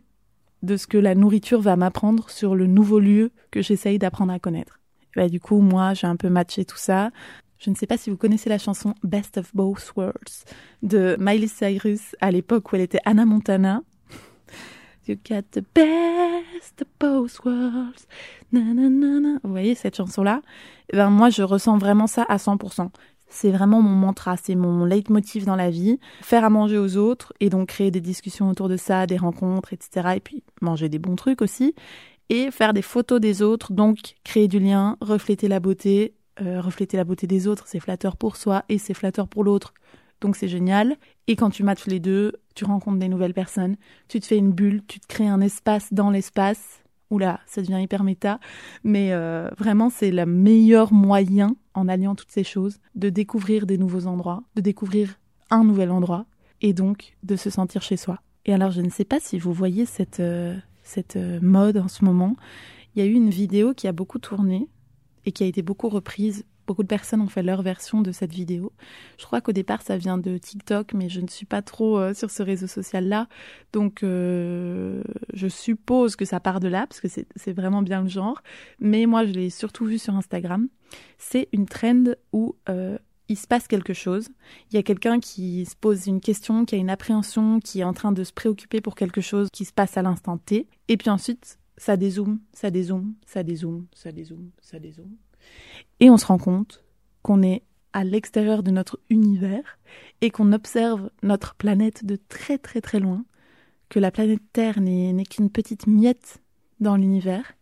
de 0.62 0.76
ce 0.76 0.86
que 0.86 0.98
la 0.98 1.14
nourriture 1.14 1.60
va 1.60 1.76
m'apprendre 1.76 2.30
sur 2.30 2.54
le 2.54 2.66
nouveau 2.66 2.98
lieu 2.98 3.30
que 3.50 3.62
j'essaye 3.62 3.98
d'apprendre 3.98 4.32
à 4.32 4.38
connaître. 4.38 4.80
bah, 5.16 5.28
du 5.28 5.40
coup, 5.40 5.60
moi, 5.60 5.94
j'ai 5.94 6.06
un 6.06 6.16
peu 6.16 6.28
matché 6.28 6.64
tout 6.64 6.76
ça. 6.76 7.10
Je 7.58 7.70
ne 7.70 7.74
sais 7.74 7.86
pas 7.86 7.96
si 7.96 8.08
vous 8.08 8.16
connaissez 8.16 8.48
la 8.48 8.58
chanson 8.58 8.94
Best 9.02 9.38
of 9.38 9.54
Both 9.54 9.92
Worlds 9.96 10.44
de 10.82 11.16
Miley 11.18 11.48
Cyrus 11.48 12.14
à 12.20 12.30
l'époque 12.30 12.72
où 12.72 12.76
elle 12.76 12.82
était 12.82 13.00
Anna 13.04 13.24
Montana. 13.24 13.82
You 15.08 15.16
got 15.16 15.42
the 15.52 15.64
best 15.74 16.82
of 16.82 16.88
both 17.00 17.40
worlds. 17.44 18.06
Na, 18.52 18.60
na, 18.60 18.90
na, 18.90 19.38
Vous 19.42 19.50
voyez 19.50 19.74
cette 19.74 19.96
chanson-là? 19.96 20.42
Eh 20.92 20.96
ben, 20.96 21.08
Moi, 21.10 21.30
je 21.30 21.42
ressens 21.42 21.78
vraiment 21.78 22.06
ça 22.06 22.24
à 22.28 22.36
100%. 22.36 22.90
C'est 23.28 23.50
vraiment 23.50 23.82
mon 23.82 23.94
mantra, 23.94 24.36
c'est 24.36 24.54
mon 24.54 24.84
leitmotiv 24.84 25.44
dans 25.44 25.56
la 25.56 25.70
vie. 25.70 25.98
Faire 26.22 26.44
à 26.44 26.50
manger 26.50 26.78
aux 26.78 26.96
autres 26.96 27.32
et 27.40 27.50
donc 27.50 27.68
créer 27.68 27.90
des 27.90 28.00
discussions 28.00 28.48
autour 28.48 28.68
de 28.68 28.76
ça, 28.76 29.06
des 29.06 29.16
rencontres, 29.16 29.72
etc. 29.72 30.14
Et 30.16 30.20
puis 30.20 30.42
manger 30.60 30.88
des 30.88 30.98
bons 30.98 31.16
trucs 31.16 31.42
aussi. 31.42 31.74
Et 32.30 32.50
faire 32.50 32.74
des 32.74 32.82
photos 32.82 33.20
des 33.20 33.42
autres, 33.42 33.72
donc 33.72 33.98
créer 34.24 34.48
du 34.48 34.58
lien, 34.58 34.96
refléter 35.00 35.48
la 35.48 35.60
beauté. 35.60 36.14
Euh, 36.40 36.60
refléter 36.60 36.96
la 36.96 37.02
beauté 37.02 37.26
des 37.26 37.48
autres, 37.48 37.64
c'est 37.66 37.80
flatteur 37.80 38.16
pour 38.16 38.36
soi 38.36 38.64
et 38.68 38.78
c'est 38.78 38.94
flatteur 38.94 39.26
pour 39.26 39.42
l'autre. 39.42 39.74
Donc 40.20 40.36
c'est 40.36 40.48
génial. 40.48 40.96
Et 41.26 41.34
quand 41.36 41.50
tu 41.50 41.64
matches 41.64 41.86
les 41.86 42.00
deux, 42.00 42.32
tu 42.54 42.64
rencontres 42.64 42.98
des 42.98 43.08
nouvelles 43.08 43.34
personnes, 43.34 43.76
tu 44.08 44.20
te 44.20 44.26
fais 44.26 44.36
une 44.36 44.52
bulle, 44.52 44.82
tu 44.86 45.00
te 45.00 45.06
crées 45.06 45.26
un 45.26 45.40
espace 45.40 45.92
dans 45.92 46.10
l'espace 46.10 46.82
oula, 47.10 47.40
ça 47.46 47.62
devient 47.62 47.80
hyper 47.82 48.04
méta, 48.04 48.38
mais 48.84 49.12
euh, 49.12 49.48
vraiment 49.58 49.90
c'est 49.90 50.10
le 50.10 50.26
meilleur 50.26 50.92
moyen, 50.92 51.56
en 51.74 51.88
alliant 51.88 52.14
toutes 52.14 52.30
ces 52.30 52.44
choses, 52.44 52.78
de 52.94 53.08
découvrir 53.08 53.66
des 53.66 53.78
nouveaux 53.78 54.06
endroits, 54.06 54.42
de 54.56 54.60
découvrir 54.60 55.18
un 55.50 55.64
nouvel 55.64 55.90
endroit, 55.90 56.26
et 56.60 56.72
donc 56.72 57.16
de 57.22 57.36
se 57.36 57.50
sentir 57.50 57.82
chez 57.82 57.96
soi. 57.96 58.20
Et 58.44 58.52
alors 58.52 58.70
je 58.70 58.80
ne 58.80 58.90
sais 58.90 59.04
pas 59.04 59.20
si 59.20 59.38
vous 59.38 59.52
voyez 59.52 59.86
cette, 59.86 60.20
euh, 60.20 60.56
euh, 61.16 61.38
mode 61.40 61.78
en 61.78 61.88
ce 61.88 62.04
moment, 62.04 62.36
il 62.94 63.02
y 63.02 63.06
a 63.06 63.08
eu 63.08 63.14
une 63.14 63.30
vidéo 63.30 63.74
qui 63.74 63.86
a 63.86 63.92
beaucoup 63.92 64.18
tourné 64.18 64.68
et 65.24 65.32
qui 65.32 65.44
a 65.44 65.46
été 65.46 65.62
beaucoup 65.62 65.88
reprise 65.88 66.44
Beaucoup 66.68 66.82
de 66.82 66.88
personnes 66.88 67.22
ont 67.22 67.28
fait 67.28 67.42
leur 67.42 67.62
version 67.62 68.02
de 68.02 68.12
cette 68.12 68.34
vidéo. 68.34 68.74
Je 69.18 69.24
crois 69.24 69.40
qu'au 69.40 69.52
départ, 69.52 69.80
ça 69.80 69.96
vient 69.96 70.18
de 70.18 70.36
TikTok, 70.36 70.92
mais 70.92 71.08
je 71.08 71.22
ne 71.22 71.26
suis 71.26 71.46
pas 71.46 71.62
trop 71.62 71.98
euh, 71.98 72.12
sur 72.12 72.30
ce 72.30 72.42
réseau 72.42 72.66
social-là. 72.66 73.26
Donc, 73.72 74.02
euh, 74.02 75.02
je 75.32 75.48
suppose 75.48 76.14
que 76.14 76.26
ça 76.26 76.40
part 76.40 76.60
de 76.60 76.68
là, 76.68 76.86
parce 76.86 77.00
que 77.00 77.08
c'est 77.08 77.52
vraiment 77.54 77.80
bien 77.80 78.02
le 78.02 78.08
genre. 78.08 78.42
Mais 78.80 79.06
moi, 79.06 79.24
je 79.24 79.32
l'ai 79.32 79.48
surtout 79.48 79.86
vu 79.86 79.98
sur 79.98 80.14
Instagram. 80.14 80.68
C'est 81.16 81.48
une 81.52 81.64
trend 81.64 82.04
où 82.34 82.54
euh, 82.68 82.98
il 83.30 83.38
se 83.38 83.46
passe 83.46 83.66
quelque 83.66 83.94
chose. 83.94 84.28
Il 84.70 84.76
y 84.76 84.78
a 84.78 84.82
quelqu'un 84.82 85.20
qui 85.20 85.64
se 85.64 85.74
pose 85.74 86.06
une 86.06 86.20
question, 86.20 86.66
qui 86.66 86.74
a 86.74 86.78
une 86.78 86.90
appréhension, 86.90 87.60
qui 87.60 87.80
est 87.80 87.84
en 87.84 87.94
train 87.94 88.12
de 88.12 88.24
se 88.24 88.32
préoccuper 88.34 88.82
pour 88.82 88.94
quelque 88.94 89.22
chose 89.22 89.48
qui 89.50 89.64
se 89.64 89.72
passe 89.72 89.96
à 89.96 90.02
l'instant 90.02 90.36
T. 90.36 90.68
Et 90.88 90.98
puis 90.98 91.08
ensuite, 91.08 91.58
ça 91.78 91.96
dézoome, 91.96 92.40
ça 92.52 92.70
dézoome, 92.70 93.14
ça 93.24 93.42
dézoome, 93.42 93.86
ça 93.94 94.12
dézoome, 94.12 94.50
ça 94.60 94.78
dézoome. 94.78 95.16
Et 96.00 96.10
on 96.10 96.16
se 96.16 96.26
rend 96.26 96.38
compte 96.38 96.84
qu'on 97.22 97.42
est 97.42 97.62
à 97.92 98.04
l'extérieur 98.04 98.62
de 98.62 98.70
notre 98.70 99.00
univers 99.10 99.78
et 100.20 100.30
qu'on 100.30 100.52
observe 100.52 101.10
notre 101.22 101.54
planète 101.54 102.04
de 102.04 102.16
très 102.28 102.58
très 102.58 102.80
très 102.80 103.00
loin, 103.00 103.24
que 103.88 103.98
la 103.98 104.10
planète 104.10 104.42
Terre 104.52 104.80
n'est 104.80 105.24
qu'une 105.24 105.50
petite 105.50 105.86
miette 105.86 106.40
dans 106.80 106.96
l'univers. 106.96 107.54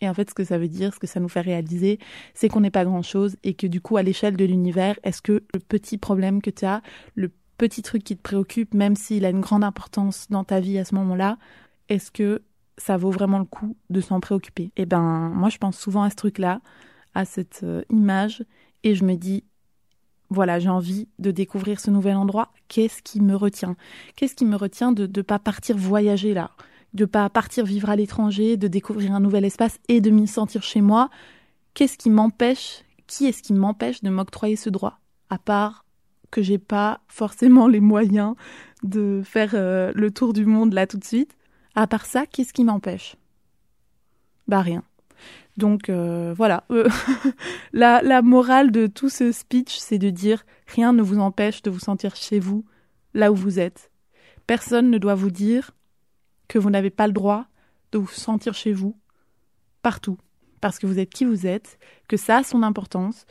Et 0.00 0.08
en 0.08 0.14
fait, 0.14 0.30
ce 0.30 0.34
que 0.34 0.44
ça 0.44 0.58
veut 0.58 0.68
dire, 0.68 0.94
ce 0.94 0.98
que 0.98 1.06
ça 1.06 1.20
nous 1.20 1.28
fait 1.28 1.40
réaliser, 1.40 1.98
c'est 2.34 2.48
qu'on 2.48 2.60
n'est 2.60 2.70
pas 2.70 2.84
grand-chose 2.84 3.36
et 3.44 3.54
que 3.54 3.66
du 3.66 3.80
coup, 3.80 3.96
à 3.96 4.02
l'échelle 4.02 4.36
de 4.36 4.44
l'univers, 4.44 4.98
est-ce 5.04 5.22
que 5.22 5.44
le 5.54 5.60
petit 5.60 5.98
problème 5.98 6.42
que 6.42 6.50
tu 6.50 6.64
as, 6.64 6.82
le 7.14 7.30
petit 7.56 7.82
truc 7.82 8.02
qui 8.02 8.16
te 8.16 8.22
préoccupe, 8.22 8.74
même 8.74 8.96
s'il 8.96 9.24
a 9.24 9.30
une 9.30 9.40
grande 9.40 9.62
importance 9.62 10.26
dans 10.28 10.42
ta 10.42 10.58
vie 10.58 10.78
à 10.78 10.84
ce 10.84 10.96
moment-là, 10.96 11.38
est-ce 11.88 12.10
que 12.10 12.42
ça 12.78 12.96
vaut 12.96 13.12
vraiment 13.12 13.38
le 13.38 13.44
coup 13.44 13.76
de 13.90 14.00
s'en 14.00 14.18
préoccuper? 14.18 14.72
Eh 14.76 14.86
ben, 14.86 15.30
moi, 15.34 15.48
je 15.48 15.58
pense 15.58 15.78
souvent 15.78 16.02
à 16.02 16.10
ce 16.10 16.16
truc-là, 16.16 16.60
à 17.14 17.24
cette 17.24 17.60
euh, 17.62 17.82
image, 17.90 18.44
et 18.84 18.94
je 18.94 19.04
me 19.04 19.14
dis, 19.14 19.44
voilà, 20.30 20.58
j'ai 20.58 20.70
envie 20.70 21.08
de 21.18 21.30
découvrir 21.30 21.78
ce 21.78 21.90
nouvel 21.90 22.16
endroit. 22.16 22.52
Qu'est-ce 22.68 23.02
qui 23.02 23.20
me 23.20 23.36
retient? 23.36 23.76
Qu'est-ce 24.16 24.34
qui 24.34 24.46
me 24.46 24.56
retient 24.56 24.92
de 24.92 25.06
ne 25.06 25.22
pas 25.22 25.38
partir 25.38 25.76
voyager 25.76 26.32
là? 26.32 26.50
De 26.94 27.04
pas 27.04 27.28
partir 27.28 27.66
vivre 27.66 27.90
à 27.90 27.96
l'étranger, 27.96 28.56
de 28.56 28.66
découvrir 28.68 29.12
un 29.14 29.20
nouvel 29.20 29.44
espace 29.44 29.78
et 29.88 30.00
de 30.00 30.10
m'y 30.10 30.26
sentir 30.26 30.62
chez 30.62 30.80
moi? 30.80 31.10
Qu'est-ce 31.74 31.98
qui 31.98 32.10
m'empêche 32.10 32.82
Qui 33.06 33.26
est-ce 33.26 33.42
qui 33.42 33.52
m'empêche 33.52 34.02
de 34.02 34.10
m'octroyer 34.10 34.56
ce 34.56 34.70
droit? 34.70 35.00
À 35.28 35.38
part 35.38 35.84
que 36.30 36.42
j'ai 36.42 36.58
pas 36.58 37.00
forcément 37.08 37.68
les 37.68 37.80
moyens 37.80 38.34
de 38.82 39.22
faire 39.24 39.50
euh, 39.54 39.92
le 39.94 40.10
tour 40.10 40.32
du 40.32 40.46
monde 40.46 40.72
là 40.72 40.86
tout 40.86 40.96
de 40.98 41.04
suite. 41.04 41.36
À 41.74 41.86
part 41.86 42.06
ça, 42.06 42.26
qu'est-ce 42.26 42.52
qui 42.52 42.64
m'empêche? 42.64 43.16
Bah 44.48 44.60
rien. 44.60 44.82
Donc 45.56 45.90
euh, 45.90 46.32
voilà, 46.36 46.64
euh, 46.70 46.88
la, 47.72 48.22
morale 48.22 48.70
de 48.70 48.86
tout 48.86 49.08
ce 49.08 49.32
speech, 49.32 49.76
c'est 49.76 49.98
de 49.98 50.10
dire 50.10 50.44
rien 50.66 50.92
ne 50.92 51.02
vous 51.02 51.18
empêche 51.18 51.62
de 51.62 51.70
vous 51.70 51.78
sentir 51.78 52.16
chez 52.16 52.40
vous, 52.40 52.64
là 53.14 53.30
où 53.30 53.34
vous 53.34 53.60
êtes. 53.60 53.90
Personne 54.46 54.90
ne 54.90 54.98
doit 54.98 55.14
vous 55.14 55.30
dire 55.30 55.72
que 56.48 56.58
vous 56.58 56.70
n'avez 56.70 56.90
pas 56.90 57.06
le 57.06 57.12
droit 57.12 57.46
de 57.92 57.98
vous 57.98 58.08
sentir 58.08 58.54
chez 58.54 58.72
vous, 58.72 58.96
partout, 59.82 60.16
parce 60.60 60.78
que 60.78 60.86
vous 60.86 60.98
êtes 60.98 61.10
qui 61.10 61.24
vous 61.26 61.46
êtes, 61.46 61.78
que 62.08 62.16
ça 62.16 62.38
a 62.38 62.42
son 62.44 62.62
importance, 62.62 63.26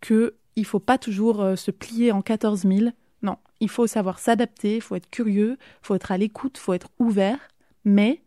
que 0.00 0.36
il 0.56 0.64
faut 0.64 0.80
pas 0.80 0.98
toujours 0.98 1.42
euh, 1.42 1.56
se 1.56 1.72
plier 1.72 2.12
en 2.12 2.22
14 2.22 2.62
000. 2.62 2.90
Non, 3.22 3.38
il 3.58 3.68
faut 3.68 3.88
savoir 3.88 4.20
s'adapter, 4.20 4.76
il 4.76 4.80
faut 4.80 4.94
être 4.94 5.10
curieux, 5.10 5.56
il 5.58 5.86
faut 5.86 5.96
être 5.96 6.12
à 6.12 6.18
l'écoute, 6.18 6.56
il 6.56 6.60
faut 6.60 6.74
être 6.74 6.90
ouvert, 7.00 7.48
mais 7.84 8.22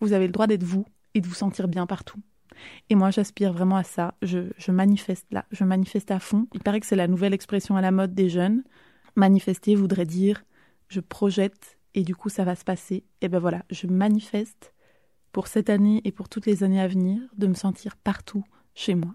vous 0.00 0.12
avez 0.12 0.26
le 0.26 0.32
droit 0.32 0.46
d'être 0.46 0.64
vous 0.64 0.84
et 1.14 1.22
de 1.22 1.26
vous 1.26 1.34
sentir 1.34 1.68
bien 1.68 1.86
partout. 1.86 2.20
Et 2.90 2.94
moi, 2.94 3.10
j'aspire 3.10 3.52
vraiment 3.52 3.76
à 3.76 3.82
ça. 3.82 4.14
Je, 4.22 4.50
je, 4.56 4.72
manifeste 4.72 5.26
là, 5.30 5.44
je 5.50 5.64
manifeste 5.64 6.10
à 6.10 6.18
fond. 6.18 6.46
Il 6.54 6.60
paraît 6.60 6.80
que 6.80 6.86
c'est 6.86 6.96
la 6.96 7.08
nouvelle 7.08 7.34
expression 7.34 7.76
à 7.76 7.80
la 7.80 7.90
mode 7.90 8.14
des 8.14 8.28
jeunes. 8.28 8.62
Manifester 9.16 9.74
voudrait 9.74 10.06
dire 10.06 10.44
je 10.88 11.00
projette 11.00 11.78
et 11.94 12.02
du 12.02 12.14
coup 12.14 12.28
ça 12.28 12.44
va 12.44 12.54
se 12.54 12.64
passer. 12.64 13.04
Et 13.20 13.28
ben 13.28 13.38
voilà, 13.38 13.62
je 13.70 13.86
manifeste 13.86 14.72
pour 15.32 15.46
cette 15.46 15.70
année 15.70 16.00
et 16.04 16.12
pour 16.12 16.28
toutes 16.28 16.46
les 16.46 16.62
années 16.62 16.80
à 16.80 16.88
venir 16.88 17.20
de 17.36 17.46
me 17.46 17.54
sentir 17.54 17.96
partout 17.96 18.44
chez 18.74 18.94
moi. 18.94 19.14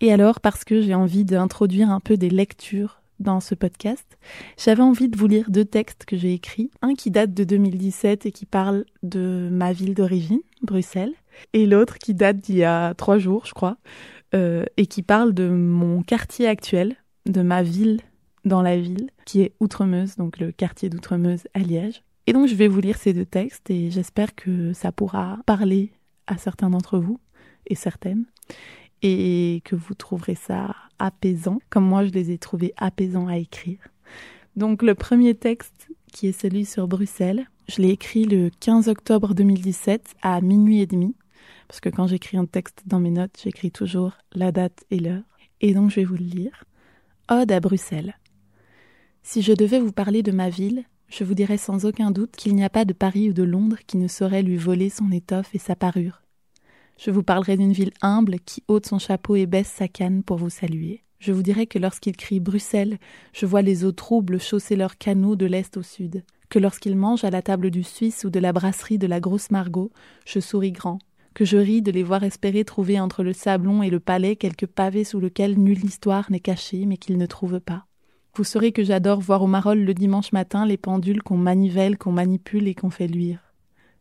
Et 0.00 0.12
alors, 0.12 0.40
parce 0.40 0.64
que 0.64 0.80
j'ai 0.80 0.94
envie 0.94 1.24
d'introduire 1.24 1.90
un 1.90 2.00
peu 2.00 2.16
des 2.16 2.30
lectures 2.30 3.00
dans 3.20 3.40
ce 3.40 3.54
podcast, 3.54 4.18
j'avais 4.58 4.82
envie 4.82 5.08
de 5.08 5.16
vous 5.16 5.26
lire 5.26 5.50
deux 5.50 5.64
textes 5.64 6.04
que 6.04 6.16
j'ai 6.16 6.34
écrits. 6.34 6.70
Un 6.82 6.94
qui 6.94 7.10
date 7.10 7.32
de 7.34 7.44
2017 7.44 8.26
et 8.26 8.32
qui 8.32 8.46
parle 8.46 8.84
de 9.02 9.48
ma 9.50 9.72
ville 9.72 9.94
d'origine, 9.94 10.40
Bruxelles, 10.62 11.14
et 11.52 11.66
l'autre 11.66 11.98
qui 11.98 12.14
date 12.14 12.38
d'il 12.38 12.56
y 12.56 12.64
a 12.64 12.94
trois 12.94 13.18
jours, 13.18 13.46
je 13.46 13.54
crois, 13.54 13.76
euh, 14.34 14.64
et 14.76 14.86
qui 14.86 15.02
parle 15.02 15.32
de 15.32 15.48
mon 15.48 16.02
quartier 16.02 16.48
actuel, 16.48 16.96
de 17.26 17.42
ma 17.42 17.62
ville 17.62 18.00
dans 18.44 18.62
la 18.62 18.76
ville, 18.76 19.10
qui 19.24 19.40
est 19.40 19.52
Outremeuse, 19.60 20.16
donc 20.16 20.38
le 20.38 20.52
quartier 20.52 20.90
d'Outremeuse 20.90 21.44
à 21.54 21.60
Liège. 21.60 22.02
Et 22.26 22.32
donc 22.32 22.48
je 22.48 22.54
vais 22.54 22.68
vous 22.68 22.80
lire 22.80 22.96
ces 22.96 23.12
deux 23.12 23.26
textes 23.26 23.70
et 23.70 23.90
j'espère 23.90 24.34
que 24.34 24.72
ça 24.72 24.92
pourra 24.92 25.38
parler 25.46 25.92
à 26.26 26.38
certains 26.38 26.70
d'entre 26.70 26.98
vous 26.98 27.20
et 27.66 27.74
certaines 27.74 28.24
et 29.06 29.60
que 29.66 29.76
vous 29.76 29.92
trouverez 29.92 30.34
ça 30.34 30.74
apaisant, 30.98 31.58
comme 31.68 31.84
moi 31.84 32.06
je 32.06 32.10
les 32.10 32.30
ai 32.30 32.38
trouvés 32.38 32.72
apaisants 32.78 33.28
à 33.28 33.36
écrire. 33.36 33.78
Donc 34.56 34.82
le 34.82 34.94
premier 34.94 35.34
texte, 35.34 35.88
qui 36.10 36.26
est 36.26 36.40
celui 36.40 36.64
sur 36.64 36.88
Bruxelles, 36.88 37.46
je 37.68 37.82
l'ai 37.82 37.90
écrit 37.90 38.24
le 38.24 38.50
15 38.60 38.88
octobre 38.88 39.34
2017 39.34 40.14
à 40.22 40.40
minuit 40.40 40.80
et 40.80 40.86
demi, 40.86 41.14
parce 41.68 41.80
que 41.80 41.90
quand 41.90 42.06
j'écris 42.06 42.38
un 42.38 42.46
texte 42.46 42.82
dans 42.86 42.98
mes 42.98 43.10
notes, 43.10 43.38
j'écris 43.42 43.70
toujours 43.70 44.12
la 44.32 44.52
date 44.52 44.84
et 44.90 44.98
l'heure. 44.98 45.22
Et 45.60 45.74
donc 45.74 45.90
je 45.90 45.96
vais 45.96 46.04
vous 46.04 46.16
le 46.16 46.24
lire. 46.24 46.64
Ode 47.30 47.52
à 47.52 47.60
Bruxelles. 47.60 48.16
Si 49.22 49.42
je 49.42 49.52
devais 49.52 49.80
vous 49.80 49.92
parler 49.92 50.22
de 50.22 50.32
ma 50.32 50.48
ville, 50.48 50.84
je 51.08 51.24
vous 51.24 51.34
dirais 51.34 51.58
sans 51.58 51.84
aucun 51.84 52.10
doute 52.10 52.36
qu'il 52.36 52.54
n'y 52.54 52.64
a 52.64 52.70
pas 52.70 52.86
de 52.86 52.94
Paris 52.94 53.28
ou 53.28 53.32
de 53.34 53.42
Londres 53.42 53.78
qui 53.86 53.98
ne 53.98 54.08
saurait 54.08 54.42
lui 54.42 54.56
voler 54.56 54.88
son 54.88 55.12
étoffe 55.12 55.54
et 55.54 55.58
sa 55.58 55.76
parure. 55.76 56.23
Je 56.96 57.10
vous 57.10 57.22
parlerai 57.22 57.56
d'une 57.56 57.72
ville 57.72 57.92
humble 58.02 58.38
qui 58.40 58.62
ôte 58.68 58.86
son 58.86 58.98
chapeau 58.98 59.36
et 59.36 59.46
baisse 59.46 59.68
sa 59.68 59.88
canne 59.88 60.22
pour 60.22 60.36
vous 60.36 60.50
saluer. 60.50 61.02
Je 61.18 61.32
vous 61.32 61.42
dirai 61.42 61.66
que 61.66 61.78
lorsqu'il 61.78 62.16
crie 62.16 62.40
Bruxelles, 62.40 62.98
je 63.32 63.46
vois 63.46 63.62
les 63.62 63.84
eaux 63.84 63.92
troubles 63.92 64.38
chausser 64.38 64.76
leurs 64.76 64.98
canaux 64.98 65.36
de 65.36 65.46
l'est 65.46 65.76
au 65.76 65.82
sud, 65.82 66.22
que 66.50 66.58
lorsqu'il 66.58 66.96
mange 66.96 67.24
à 67.24 67.30
la 67.30 67.42
table 67.42 67.70
du 67.70 67.82
Suisse 67.82 68.24
ou 68.24 68.30
de 68.30 68.38
la 68.38 68.52
brasserie 68.52 68.98
de 68.98 69.06
la 69.06 69.20
grosse 69.20 69.50
Margot, 69.50 69.90
je 70.26 70.38
souris 70.38 70.72
grand, 70.72 70.98
que 71.34 71.44
je 71.44 71.56
ris 71.56 71.82
de 71.82 71.90
les 71.90 72.02
voir 72.02 72.22
espérer 72.22 72.64
trouver 72.64 73.00
entre 73.00 73.22
le 73.22 73.32
sablon 73.32 73.82
et 73.82 73.90
le 73.90 74.00
palais 74.00 74.36
quelque 74.36 74.66
pavé 74.66 75.02
sous 75.02 75.18
lequel 75.18 75.58
nulle 75.58 75.84
histoire 75.84 76.30
n'est 76.30 76.40
cachée 76.40 76.86
mais 76.86 76.96
qu'ils 76.96 77.18
ne 77.18 77.26
trouvent 77.26 77.60
pas. 77.60 77.86
Vous 78.36 78.44
saurez 78.44 78.72
que 78.72 78.84
j'adore 78.84 79.20
voir 79.20 79.42
au 79.42 79.46
Marolles 79.46 79.84
le 79.84 79.94
dimanche 79.94 80.32
matin 80.32 80.66
les 80.66 80.76
pendules 80.76 81.22
qu'on 81.22 81.36
manivelle, 81.36 81.96
qu'on 81.96 82.12
manipule 82.12 82.68
et 82.68 82.74
qu'on 82.74 82.90
fait 82.90 83.06
luire. 83.06 83.43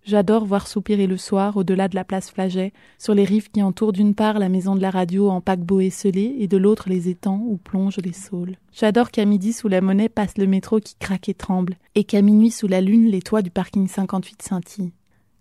J'adore 0.06 0.44
voir 0.44 0.68
soupirer 0.68 1.08
le 1.08 1.16
soir, 1.16 1.56
au-delà 1.56 1.88
de 1.88 1.96
la 1.96 2.04
place 2.04 2.30
Flaget, 2.30 2.74
sur 2.98 3.14
les 3.14 3.24
rives 3.24 3.50
qui 3.50 3.64
entourent 3.64 3.94
d'une 3.94 4.16
part 4.16 4.38
la 4.38 4.50
maison 4.50 4.76
de 4.76 4.82
la 4.82 4.90
radio 4.90 5.30
en 5.30 5.40
paquebot 5.40 5.80
esselé 5.80 6.36
et 6.40 6.48
de 6.48 6.58
l'autre 6.58 6.90
les 6.90 7.08
étangs 7.08 7.42
où 7.48 7.56
plongent 7.56 8.02
les 8.04 8.12
saules. 8.12 8.58
J'adore 8.74 9.12
qu'à 9.12 9.24
midi 9.24 9.54
sous 9.54 9.70
la 9.70 9.80
monnaie 9.80 10.10
passe 10.10 10.38
le 10.38 10.46
métro 10.46 10.82
qui 10.82 10.96
craque 11.00 11.30
et 11.30 11.34
tremble, 11.34 11.78
et 11.96 12.04
qu'à 12.04 12.22
minuit 12.22 12.52
sous 12.52 12.68
la 12.68 12.82
lune 12.82 13.08
les 13.08 13.22
toits 13.22 13.42
du 13.42 13.50
parking 13.50 13.88
58 13.88 14.42
scintillent. 14.42 14.92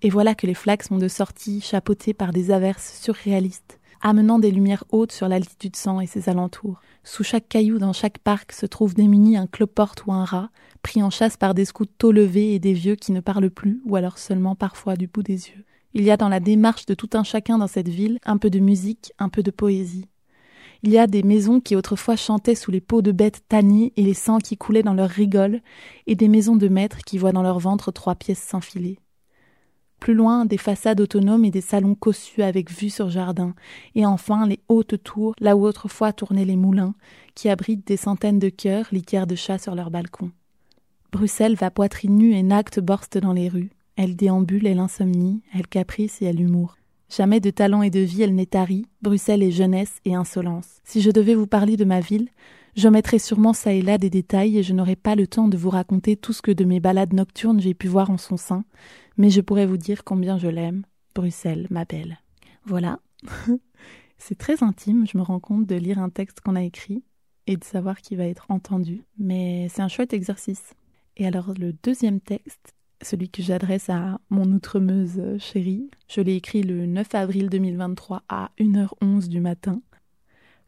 Et 0.03 0.11
voilà 0.11 0.37
que 0.37 0.47
les 0.47 0.55
flaques 0.55 0.85
sont 0.85 0.99
de 0.99 1.09
sortie, 1.09 1.61
chapeautées 1.61 2.15
par 2.15 2.33
des 2.33 2.53
averses 2.53 3.01
surréalistes, 3.03 3.81
amenant 4.03 4.39
des 4.39 4.51
lumières 4.51 4.85
hautes 4.91 5.13
sur 5.13 5.29
l'altitude 5.29 5.77
100 5.77 6.01
et 6.01 6.07
ses 6.07 6.29
alentours. 6.29 6.81
Sous 7.05 7.25
chaque 7.25 7.49
caillou 7.49 7.79
dans 7.79 7.93
chaque 7.93 8.19
parc 8.19 8.53
se 8.53 8.67
trouve 8.67 8.95
démuni 8.95 9.37
un 9.37 9.47
cloporte 9.47 10.05
ou 10.07 10.13
un 10.13 10.25
rat, 10.25 10.51
pris 10.83 11.03
en 11.03 11.11
chasse 11.11 11.37
par 11.37 11.55
des 11.55 11.65
scouts 11.65 11.87
tôt 11.87 12.13
levés 12.13 12.55
et 12.55 12.59
des 12.59 12.73
vieux 12.73 12.97
qui 12.97 13.13
ne 13.13 13.21
parlent 13.21 13.51
plus, 13.51 13.81
ou 13.85 13.97
alors 13.97 14.19
seulement 14.19 14.55
parfois 14.55 14.97
du 14.97 15.07
bout 15.07 15.23
des 15.23 15.49
yeux. 15.49 15.65
Il 15.95 16.05
y 16.05 16.11
a 16.11 16.17
dans 16.17 16.29
la 16.29 16.41
démarche 16.41 16.87
de 16.87 16.95
tout 16.95 17.11
un 17.15 17.23
chacun 17.23 17.59
dans 17.59 17.67
cette 17.67 17.89
ville 17.89 18.19
un 18.25 18.39
peu 18.39 18.51
de 18.51 18.59
musique, 18.59 19.13
un 19.19 19.29
peu 19.29 19.43
de 19.43 19.51
poésie. 19.51 20.09
Il 20.83 20.91
y 20.91 20.99
a 20.99 21.07
des 21.07 21.23
maisons 21.23 21.61
qui 21.61 21.77
autrefois 21.77 22.17
chantaient 22.17 22.57
sous 22.57 22.73
les 22.73 22.81
peaux 22.81 23.03
de 23.03 23.13
bêtes 23.13 23.43
tannées 23.49 23.93
et 23.97 24.03
les 24.03 24.15
sangs 24.15 24.39
qui 24.39 24.57
coulaient 24.57 24.83
dans 24.83 24.95
leurs 24.95 25.11
rigoles, 25.11 25.61
et 26.09 26.17
des 26.17 26.29
maisons 26.29 26.57
de 26.57 26.67
maîtres 26.67 27.05
qui 27.07 27.19
voient 27.19 27.33
dans 27.33 27.43
leur 27.43 27.61
ventre 27.61 27.93
trois 27.93 28.17
pièces 28.17 28.43
s'enfiler. 28.43 28.99
Plus 30.03 30.15
loin, 30.15 30.47
des 30.47 30.59
façades 30.59 31.01
autonomes 31.01 31.45
et 31.45 31.53
des 31.53 31.61
salons 31.61 31.95
cossus 31.95 32.43
avec 32.43 32.73
vue 32.73 32.91
sur 32.91 33.09
jardin, 33.09 33.55
et 33.95 34.05
enfin 34.05 34.49
les 34.49 34.59
hautes 34.69 35.01
tours, 35.05 35.33
là 35.39 35.55
où 35.57 35.65
autrefois 35.65 36.13
tournaient 36.13 36.45
les 36.45 36.57
moulins, 36.57 36.97
qui 37.37 37.49
abritent 37.49 37.87
des 37.87 37.97
centaines 37.97 38.41
de 38.41 38.49
cœurs, 38.49 38.89
litières 38.91 39.29
de 39.29 39.37
chats 39.37 39.59
sur 39.59 39.77
leurs 39.77 39.93
balcons. 39.93 40.33
Bruxelles 41.13 41.55
va 41.55 41.71
poitrine 41.71 42.17
nue 42.17 42.35
et 42.35 42.43
nacte 42.43 42.81
borste 42.81 43.17
dans 43.17 43.33
les 43.33 43.49
rues. 43.49 43.71
Elle 43.95 44.17
déambule, 44.17 44.67
elle 44.67 44.81
insomnie, 44.81 45.41
elle 45.55 45.69
caprice 45.69 46.21
et 46.21 46.25
elle 46.25 46.41
humour. 46.41 46.79
Jamais 47.09 47.39
de 47.39 47.51
talent 47.51 47.83
et 47.83 47.91
de 47.91 48.01
vie 48.01 48.23
elle 48.23 48.35
n'est 48.35 48.47
tarie. 48.47 48.87
Bruxelles 49.03 49.45
est 49.45 49.53
jeunesse 49.53 50.01
et 50.05 50.17
insolence. 50.17 50.81
Si 50.83 51.01
je 51.01 51.13
devais 51.13 51.37
vous 51.37 51.47
parler 51.47 51.77
de 51.77 51.85
ma 51.85 52.01
ville, 52.01 52.29
j'omettrais 52.75 53.21
sûrement 53.21 53.53
ça 53.53 53.73
et 53.73 53.83
là 53.83 53.99
des 53.99 54.11
détails 54.11 54.59
et 54.59 54.65
je 54.65 54.73
n'aurais 54.73 54.97
pas 54.97 55.15
le 55.15 55.29
temps 55.29 55.47
de 55.47 55.57
vous 55.57 55.71
raconter 55.71 56.17
tout 56.17 56.33
ce 56.33 56.43
que 56.43 56.51
de 56.51 56.65
mes 56.65 56.81
balades 56.81 57.13
nocturnes 57.13 57.61
j'ai 57.61 57.75
pu 57.75 57.87
voir 57.87 58.11
en 58.11 58.19
son 58.19 58.37
sein, 58.37 58.65
mais 59.17 59.31
je 59.31 59.41
pourrais 59.41 59.67
vous 59.67 59.77
dire 59.77 60.05
combien 60.05 60.39
je 60.39 60.49
l'aime. 60.49 60.85
Bruxelles, 61.15 61.67
ma 61.71 61.85
belle. 61.85 62.19
Voilà. 62.65 63.01
C'est 64.19 64.39
très 64.39 64.63
intime, 64.63 65.07
je 65.07 65.19
me 65.19 65.23
rends 65.23 65.41
compte 65.41 65.67
de 65.67 65.75
lire 65.75 65.99
un 65.99 66.11
texte 66.11 66.41
qu'on 66.41 66.55
a 66.57 66.63
écrit 66.63 67.03
et 67.49 67.57
de 67.57 67.65
savoir 67.65 68.01
qu'il 68.01 68.19
va 68.19 68.27
être 68.27 68.47
entendu, 68.51 69.03
mais 69.19 69.69
c'est 69.69 69.83
un 69.83 69.89
chouette 69.89 70.13
exercice. 70.13 70.75
Et 71.17 71.27
alors 71.27 71.55
le 71.59 71.73
deuxième 71.73 72.21
texte, 72.21 72.73
celui 73.03 73.29
que 73.29 73.43
j'adresse 73.43 73.91
à 73.91 74.21
mon 74.31 74.45
outremeuse 74.45 75.21
chérie, 75.39 75.91
je 76.09 76.21
l'ai 76.21 76.37
écrit 76.37 76.63
le 76.63 76.87
9 76.87 77.15
avril 77.15 77.51
2023 77.51 78.23
à 78.29 78.51
1h11 78.61 79.27
du 79.27 79.41
matin. 79.41 79.83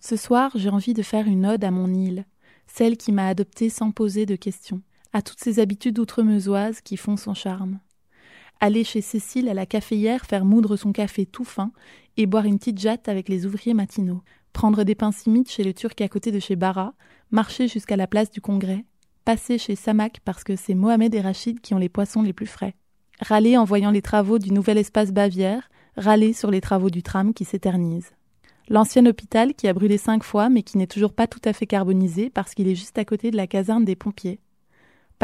Ce 0.01 0.17
soir, 0.17 0.51
j'ai 0.57 0.69
envie 0.69 0.95
de 0.95 1.03
faire 1.03 1.27
une 1.27 1.47
ode 1.47 1.65
à 1.65 1.71
mon 1.71 1.95
île, 1.95 2.27
celle 2.67 2.97
qui 2.97 3.13
m'a 3.13 3.29
adoptée 3.29 3.71
sans 3.71 3.93
poser 3.93 4.27
de 4.27 4.37
questions, 4.37 4.83
à 5.13 5.23
toutes 5.23 5.41
ces 5.41 5.61
habitudes 5.61 5.99
outremeusoises 5.99 6.81
qui 6.81 6.97
font 6.97 7.17
son 7.17 7.35
charme. 7.35 7.79
Aller 8.61 8.85
chez 8.85 9.01
Cécile 9.01 9.49
à 9.49 9.55
la 9.55 9.67
caféière 9.67 10.25
faire 10.25 10.45
moudre 10.45 10.77
son 10.77 10.93
café 10.93 11.27
tout 11.27 11.45
fin 11.45 11.73
et 12.17 12.27
boire 12.27 12.45
une 12.45 12.59
petite 12.59 12.79
jatte 12.79 13.09
avec 13.09 13.29
les 13.29 13.47
ouvriers 13.47 13.75
matinaux. 13.75 14.23
Prendre 14.53 14.85
des 14.85 14.95
pains 14.95 15.13
simites 15.13 15.51
chez 15.51 15.65
le 15.65 15.75
turc 15.75 16.01
à 16.01 16.09
côté 16.09 16.31
de 16.31 16.39
chez 16.39 16.57
Bara, 16.57 16.95
marcher 17.31 17.69
jusqu'à 17.69 17.97
la 17.97 18.07
place 18.07 18.31
du 18.31 18.41
Congrès, 18.41 18.85
passer 19.25 19.59
chez 19.59 19.75
Samak 19.75 20.21
parce 20.25 20.45
que 20.45 20.57
c'est 20.57 20.75
Mohamed 20.75 21.15
et 21.15 21.21
Rachid 21.21 21.61
qui 21.61 21.75
ont 21.75 21.79
les 21.79 21.89
poissons 21.89 22.23
les 22.23 22.33
plus 22.33 22.47
frais, 22.47 22.75
râler 23.21 23.57
en 23.57 23.65
voyant 23.65 23.91
les 23.91 24.03
travaux 24.03 24.39
du 24.39 24.53
nouvel 24.53 24.79
espace 24.79 25.13
Bavière, 25.13 25.71
râler 25.97 26.33
sur 26.33 26.51
les 26.51 26.61
travaux 26.61 26.91
du 26.91 27.03
tram 27.03 27.35
qui 27.35 27.45
s'éternisent. 27.45 28.13
L'ancien 28.69 29.05
hôpital 29.05 29.55
qui 29.55 29.69
a 29.69 29.75
brûlé 29.75 29.99
cinq 29.99 30.23
fois 30.23 30.49
mais 30.49 30.63
qui 30.63 30.79
n'est 30.79 30.87
toujours 30.87 31.13
pas 31.13 31.27
tout 31.27 31.41
à 31.45 31.53
fait 31.53 31.67
carbonisé 31.67 32.31
parce 32.31 32.55
qu'il 32.55 32.69
est 32.69 32.75
juste 32.75 32.97
à 32.99 33.05
côté 33.05 33.31
de 33.31 33.37
la 33.37 33.47
caserne 33.47 33.85
des 33.85 33.97
pompiers. 33.97 34.39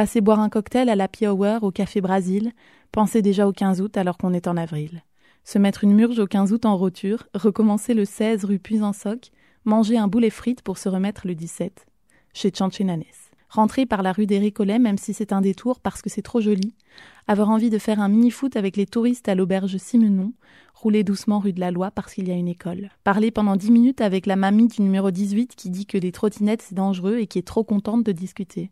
Passer 0.01 0.23
boire 0.23 0.41
un 0.41 0.49
cocktail 0.49 0.89
à 0.89 0.97
la 0.97 1.11
Hour 1.25 1.63
au 1.63 1.71
Café 1.71 2.01
Brasil, 2.01 2.53
penser 2.91 3.21
déjà 3.21 3.47
au 3.47 3.53
15 3.53 3.83
août 3.83 3.99
alors 3.99 4.17
qu'on 4.17 4.33
est 4.33 4.49
en 4.49 4.57
avril. 4.57 5.03
Se 5.45 5.59
mettre 5.59 5.85
une 5.85 5.93
murge 5.93 6.19
au 6.19 6.27
15 6.27 6.55
août 6.55 6.65
en 6.65 6.79
roture, 6.79 7.25
recommencer 7.35 7.93
le 7.93 8.07
16 8.07 8.47
rue 8.47 8.59
Puisansoc, 8.59 9.31
manger 9.67 9.99
un 9.99 10.09
boulet 10.09 10.31
frites 10.31 10.63
pour 10.63 10.79
se 10.79 10.89
remettre 10.89 11.27
le 11.27 11.35
17, 11.35 11.85
chez 12.33 12.51
Chanchinanes. 12.51 13.05
Rentrer 13.51 13.85
par 13.85 14.03
la 14.03 14.13
rue 14.13 14.25
des 14.25 14.39
Récollets 14.39 14.79
même 14.79 14.97
si 14.97 15.13
c'est 15.13 15.35
un 15.35 15.43
détour 15.43 15.81
parce 15.81 16.01
que 16.01 16.09
c'est 16.09 16.23
trop 16.23 16.41
joli, 16.41 16.75
avoir 17.29 17.51
envie 17.51 17.69
de 17.69 17.77
faire 17.77 18.01
un 18.01 18.09
mini-foot 18.09 18.57
avec 18.57 18.79
les 18.79 18.87
touristes 18.87 19.29
à 19.29 19.35
l'auberge 19.35 19.77
Simenon, 19.77 20.33
rouler 20.73 21.05
doucement 21.05 21.41
rue 21.41 21.53
de 21.53 21.61
la 21.61 21.73
Loi 21.73 21.91
parce 21.91 22.15
qu'il 22.15 22.27
y 22.27 22.33
a 22.33 22.37
une 22.37 22.49
école. 22.49 22.89
Parler 23.05 23.31
pendant 23.31 23.55
dix 23.55 23.71
minutes 23.71 24.01
avec 24.01 24.25
la 24.25 24.37
mamie 24.37 24.69
du 24.69 24.81
numéro 24.81 25.11
18 25.11 25.55
qui 25.57 25.69
dit 25.69 25.85
que 25.85 25.99
les 25.99 26.11
trottinettes 26.11 26.63
c'est 26.63 26.75
dangereux 26.75 27.19
et 27.19 27.27
qui 27.27 27.39
est 27.39 27.47
trop 27.47 27.65
contente 27.65 28.03
de 28.03 28.13
discuter. 28.13 28.71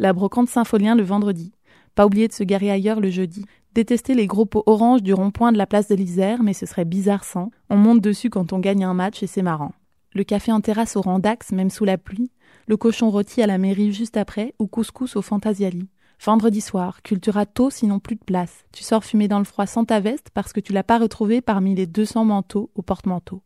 La 0.00 0.12
brocante 0.12 0.48
Saint-Folien 0.48 0.94
le 0.94 1.02
vendredi. 1.02 1.50
Pas 1.96 2.06
oublier 2.06 2.28
de 2.28 2.32
se 2.32 2.44
garer 2.44 2.70
ailleurs 2.70 3.00
le 3.00 3.10
jeudi. 3.10 3.44
Détester 3.74 4.14
les 4.14 4.28
gros 4.28 4.46
pots 4.46 4.62
orange 4.66 5.02
du 5.02 5.12
rond-point 5.12 5.50
de 5.50 5.58
la 5.58 5.66
place 5.66 5.88
de 5.88 5.96
l'Isère, 5.96 6.44
mais 6.44 6.52
ce 6.52 6.66
serait 6.66 6.84
bizarre 6.84 7.24
sans. 7.24 7.50
On 7.68 7.76
monte 7.76 8.00
dessus 8.00 8.30
quand 8.30 8.52
on 8.52 8.60
gagne 8.60 8.84
un 8.84 8.94
match 8.94 9.24
et 9.24 9.26
c'est 9.26 9.42
marrant. 9.42 9.72
Le 10.14 10.22
café 10.22 10.52
en 10.52 10.60
terrasse 10.60 10.94
au 10.94 11.00
rang 11.00 11.18
d'axe, 11.18 11.50
même 11.50 11.68
sous 11.68 11.84
la 11.84 11.98
pluie. 11.98 12.30
Le 12.68 12.76
cochon 12.76 13.10
rôti 13.10 13.42
à 13.42 13.48
la 13.48 13.58
mairie 13.58 13.92
juste 13.92 14.16
après, 14.16 14.54
ou 14.60 14.68
couscous 14.68 15.16
au 15.16 15.22
Fantasiali. 15.22 15.88
Vendredi 16.24 16.60
soir, 16.60 17.02
cultura 17.02 17.44
tôt 17.44 17.70
sinon 17.70 17.98
plus 17.98 18.16
de 18.16 18.24
place. 18.24 18.66
Tu 18.72 18.84
sors 18.84 19.04
fumer 19.04 19.26
dans 19.26 19.38
le 19.38 19.44
froid 19.44 19.66
sans 19.66 19.84
ta 19.84 19.98
veste 19.98 20.28
parce 20.32 20.52
que 20.52 20.60
tu 20.60 20.72
l'as 20.72 20.84
pas 20.84 20.98
retrouvé 20.98 21.40
parmi 21.40 21.74
les 21.74 21.86
200 21.86 22.24
manteaux 22.24 22.70
au 22.76 22.82
porte-manteau. 22.82 23.42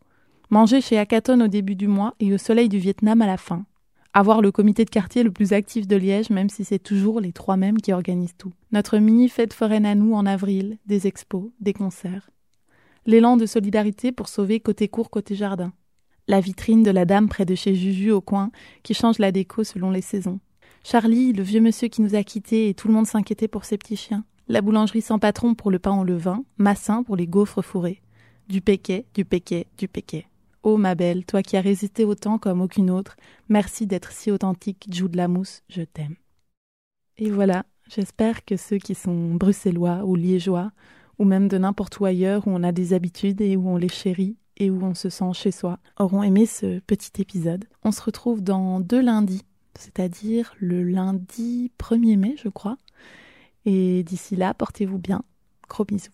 Manger 0.50 0.82
chez 0.82 0.98
Akaton 0.98 1.40
au 1.40 1.48
début 1.48 1.76
du 1.76 1.88
mois 1.88 2.14
et 2.20 2.34
au 2.34 2.38
soleil 2.38 2.68
du 2.68 2.78
Vietnam 2.78 3.22
à 3.22 3.26
la 3.26 3.38
fin. 3.38 3.64
Avoir 4.14 4.42
le 4.42 4.52
comité 4.52 4.84
de 4.84 4.90
quartier 4.90 5.22
le 5.22 5.30
plus 5.30 5.54
actif 5.54 5.88
de 5.88 5.96
Liège, 5.96 6.28
même 6.28 6.50
si 6.50 6.64
c'est 6.64 6.78
toujours 6.78 7.18
les 7.18 7.32
trois 7.32 7.56
mêmes 7.56 7.78
qui 7.78 7.94
organisent 7.94 8.36
tout. 8.36 8.52
Notre 8.70 8.98
mini-fête 8.98 9.54
foraine 9.54 9.86
à 9.86 9.94
nous 9.94 10.12
en 10.12 10.26
avril, 10.26 10.76
des 10.84 11.06
expos, 11.06 11.50
des 11.60 11.72
concerts. 11.72 12.28
L'élan 13.06 13.38
de 13.38 13.46
solidarité 13.46 14.12
pour 14.12 14.28
sauver 14.28 14.60
côté 14.60 14.86
court, 14.86 15.08
côté 15.08 15.34
jardin. 15.34 15.72
La 16.28 16.40
vitrine 16.40 16.82
de 16.82 16.90
la 16.90 17.06
dame 17.06 17.26
près 17.26 17.46
de 17.46 17.54
chez 17.54 17.74
Juju 17.74 18.10
au 18.10 18.20
coin, 18.20 18.50
qui 18.82 18.92
change 18.92 19.18
la 19.18 19.32
déco 19.32 19.64
selon 19.64 19.90
les 19.90 20.02
saisons. 20.02 20.40
Charlie, 20.84 21.32
le 21.32 21.42
vieux 21.42 21.62
monsieur 21.62 21.88
qui 21.88 22.02
nous 22.02 22.14
a 22.14 22.22
quittés 22.22 22.68
et 22.68 22.74
tout 22.74 22.88
le 22.88 22.94
monde 22.94 23.06
s'inquiétait 23.06 23.48
pour 23.48 23.64
ses 23.64 23.78
petits 23.78 23.96
chiens. 23.96 24.24
La 24.46 24.60
boulangerie 24.60 25.00
sans 25.00 25.18
patron 25.18 25.54
pour 25.54 25.70
le 25.70 25.78
pain 25.78 25.98
au 25.98 26.04
levain, 26.04 26.44
Massin 26.58 27.02
pour 27.02 27.16
les 27.16 27.26
gaufres 27.26 27.62
fourrés. 27.62 28.02
Du 28.48 28.60
péquet, 28.60 29.06
du 29.14 29.24
péquet, 29.24 29.68
du 29.78 29.88
péquet. 29.88 30.26
Oh 30.62 30.76
ma 30.76 30.94
belle, 30.94 31.24
toi 31.24 31.42
qui 31.42 31.56
as 31.56 31.60
résisté 31.60 32.04
autant 32.04 32.38
comme 32.38 32.60
aucune 32.60 32.90
autre, 32.90 33.16
merci 33.48 33.86
d'être 33.86 34.12
si 34.12 34.30
authentique, 34.30 34.86
Joue 34.92 35.08
de 35.08 35.16
la 35.16 35.28
mousse, 35.28 35.62
je 35.68 35.82
t'aime. 35.82 36.16
Et 37.18 37.30
voilà, 37.30 37.64
j'espère 37.88 38.44
que 38.44 38.56
ceux 38.56 38.78
qui 38.78 38.94
sont 38.94 39.34
bruxellois 39.34 40.04
ou 40.04 40.14
liégeois, 40.14 40.70
ou 41.18 41.24
même 41.24 41.48
de 41.48 41.58
n'importe 41.58 41.98
où 42.00 42.04
ailleurs 42.04 42.46
où 42.46 42.50
on 42.50 42.62
a 42.62 42.72
des 42.72 42.94
habitudes 42.94 43.40
et 43.40 43.56
où 43.56 43.68
on 43.68 43.76
les 43.76 43.88
chérit 43.88 44.36
et 44.56 44.70
où 44.70 44.82
on 44.84 44.94
se 44.94 45.10
sent 45.10 45.32
chez 45.34 45.50
soi, 45.50 45.78
auront 45.98 46.22
aimé 46.22 46.46
ce 46.46 46.78
petit 46.80 47.20
épisode. 47.20 47.64
On 47.84 47.90
se 47.90 48.02
retrouve 48.02 48.42
dans 48.42 48.80
deux 48.80 49.02
lundis 49.02 49.42
c'est-à-dire 49.78 50.54
le 50.58 50.82
lundi 50.82 51.72
1er 51.78 52.16
mai, 52.16 52.34
je 52.42 52.48
crois. 52.48 52.76
Et 53.64 54.02
d'ici 54.02 54.36
là, 54.36 54.54
portez-vous 54.54 54.98
bien. 54.98 55.22
Gros 55.68 55.84
bisous. 55.84 56.10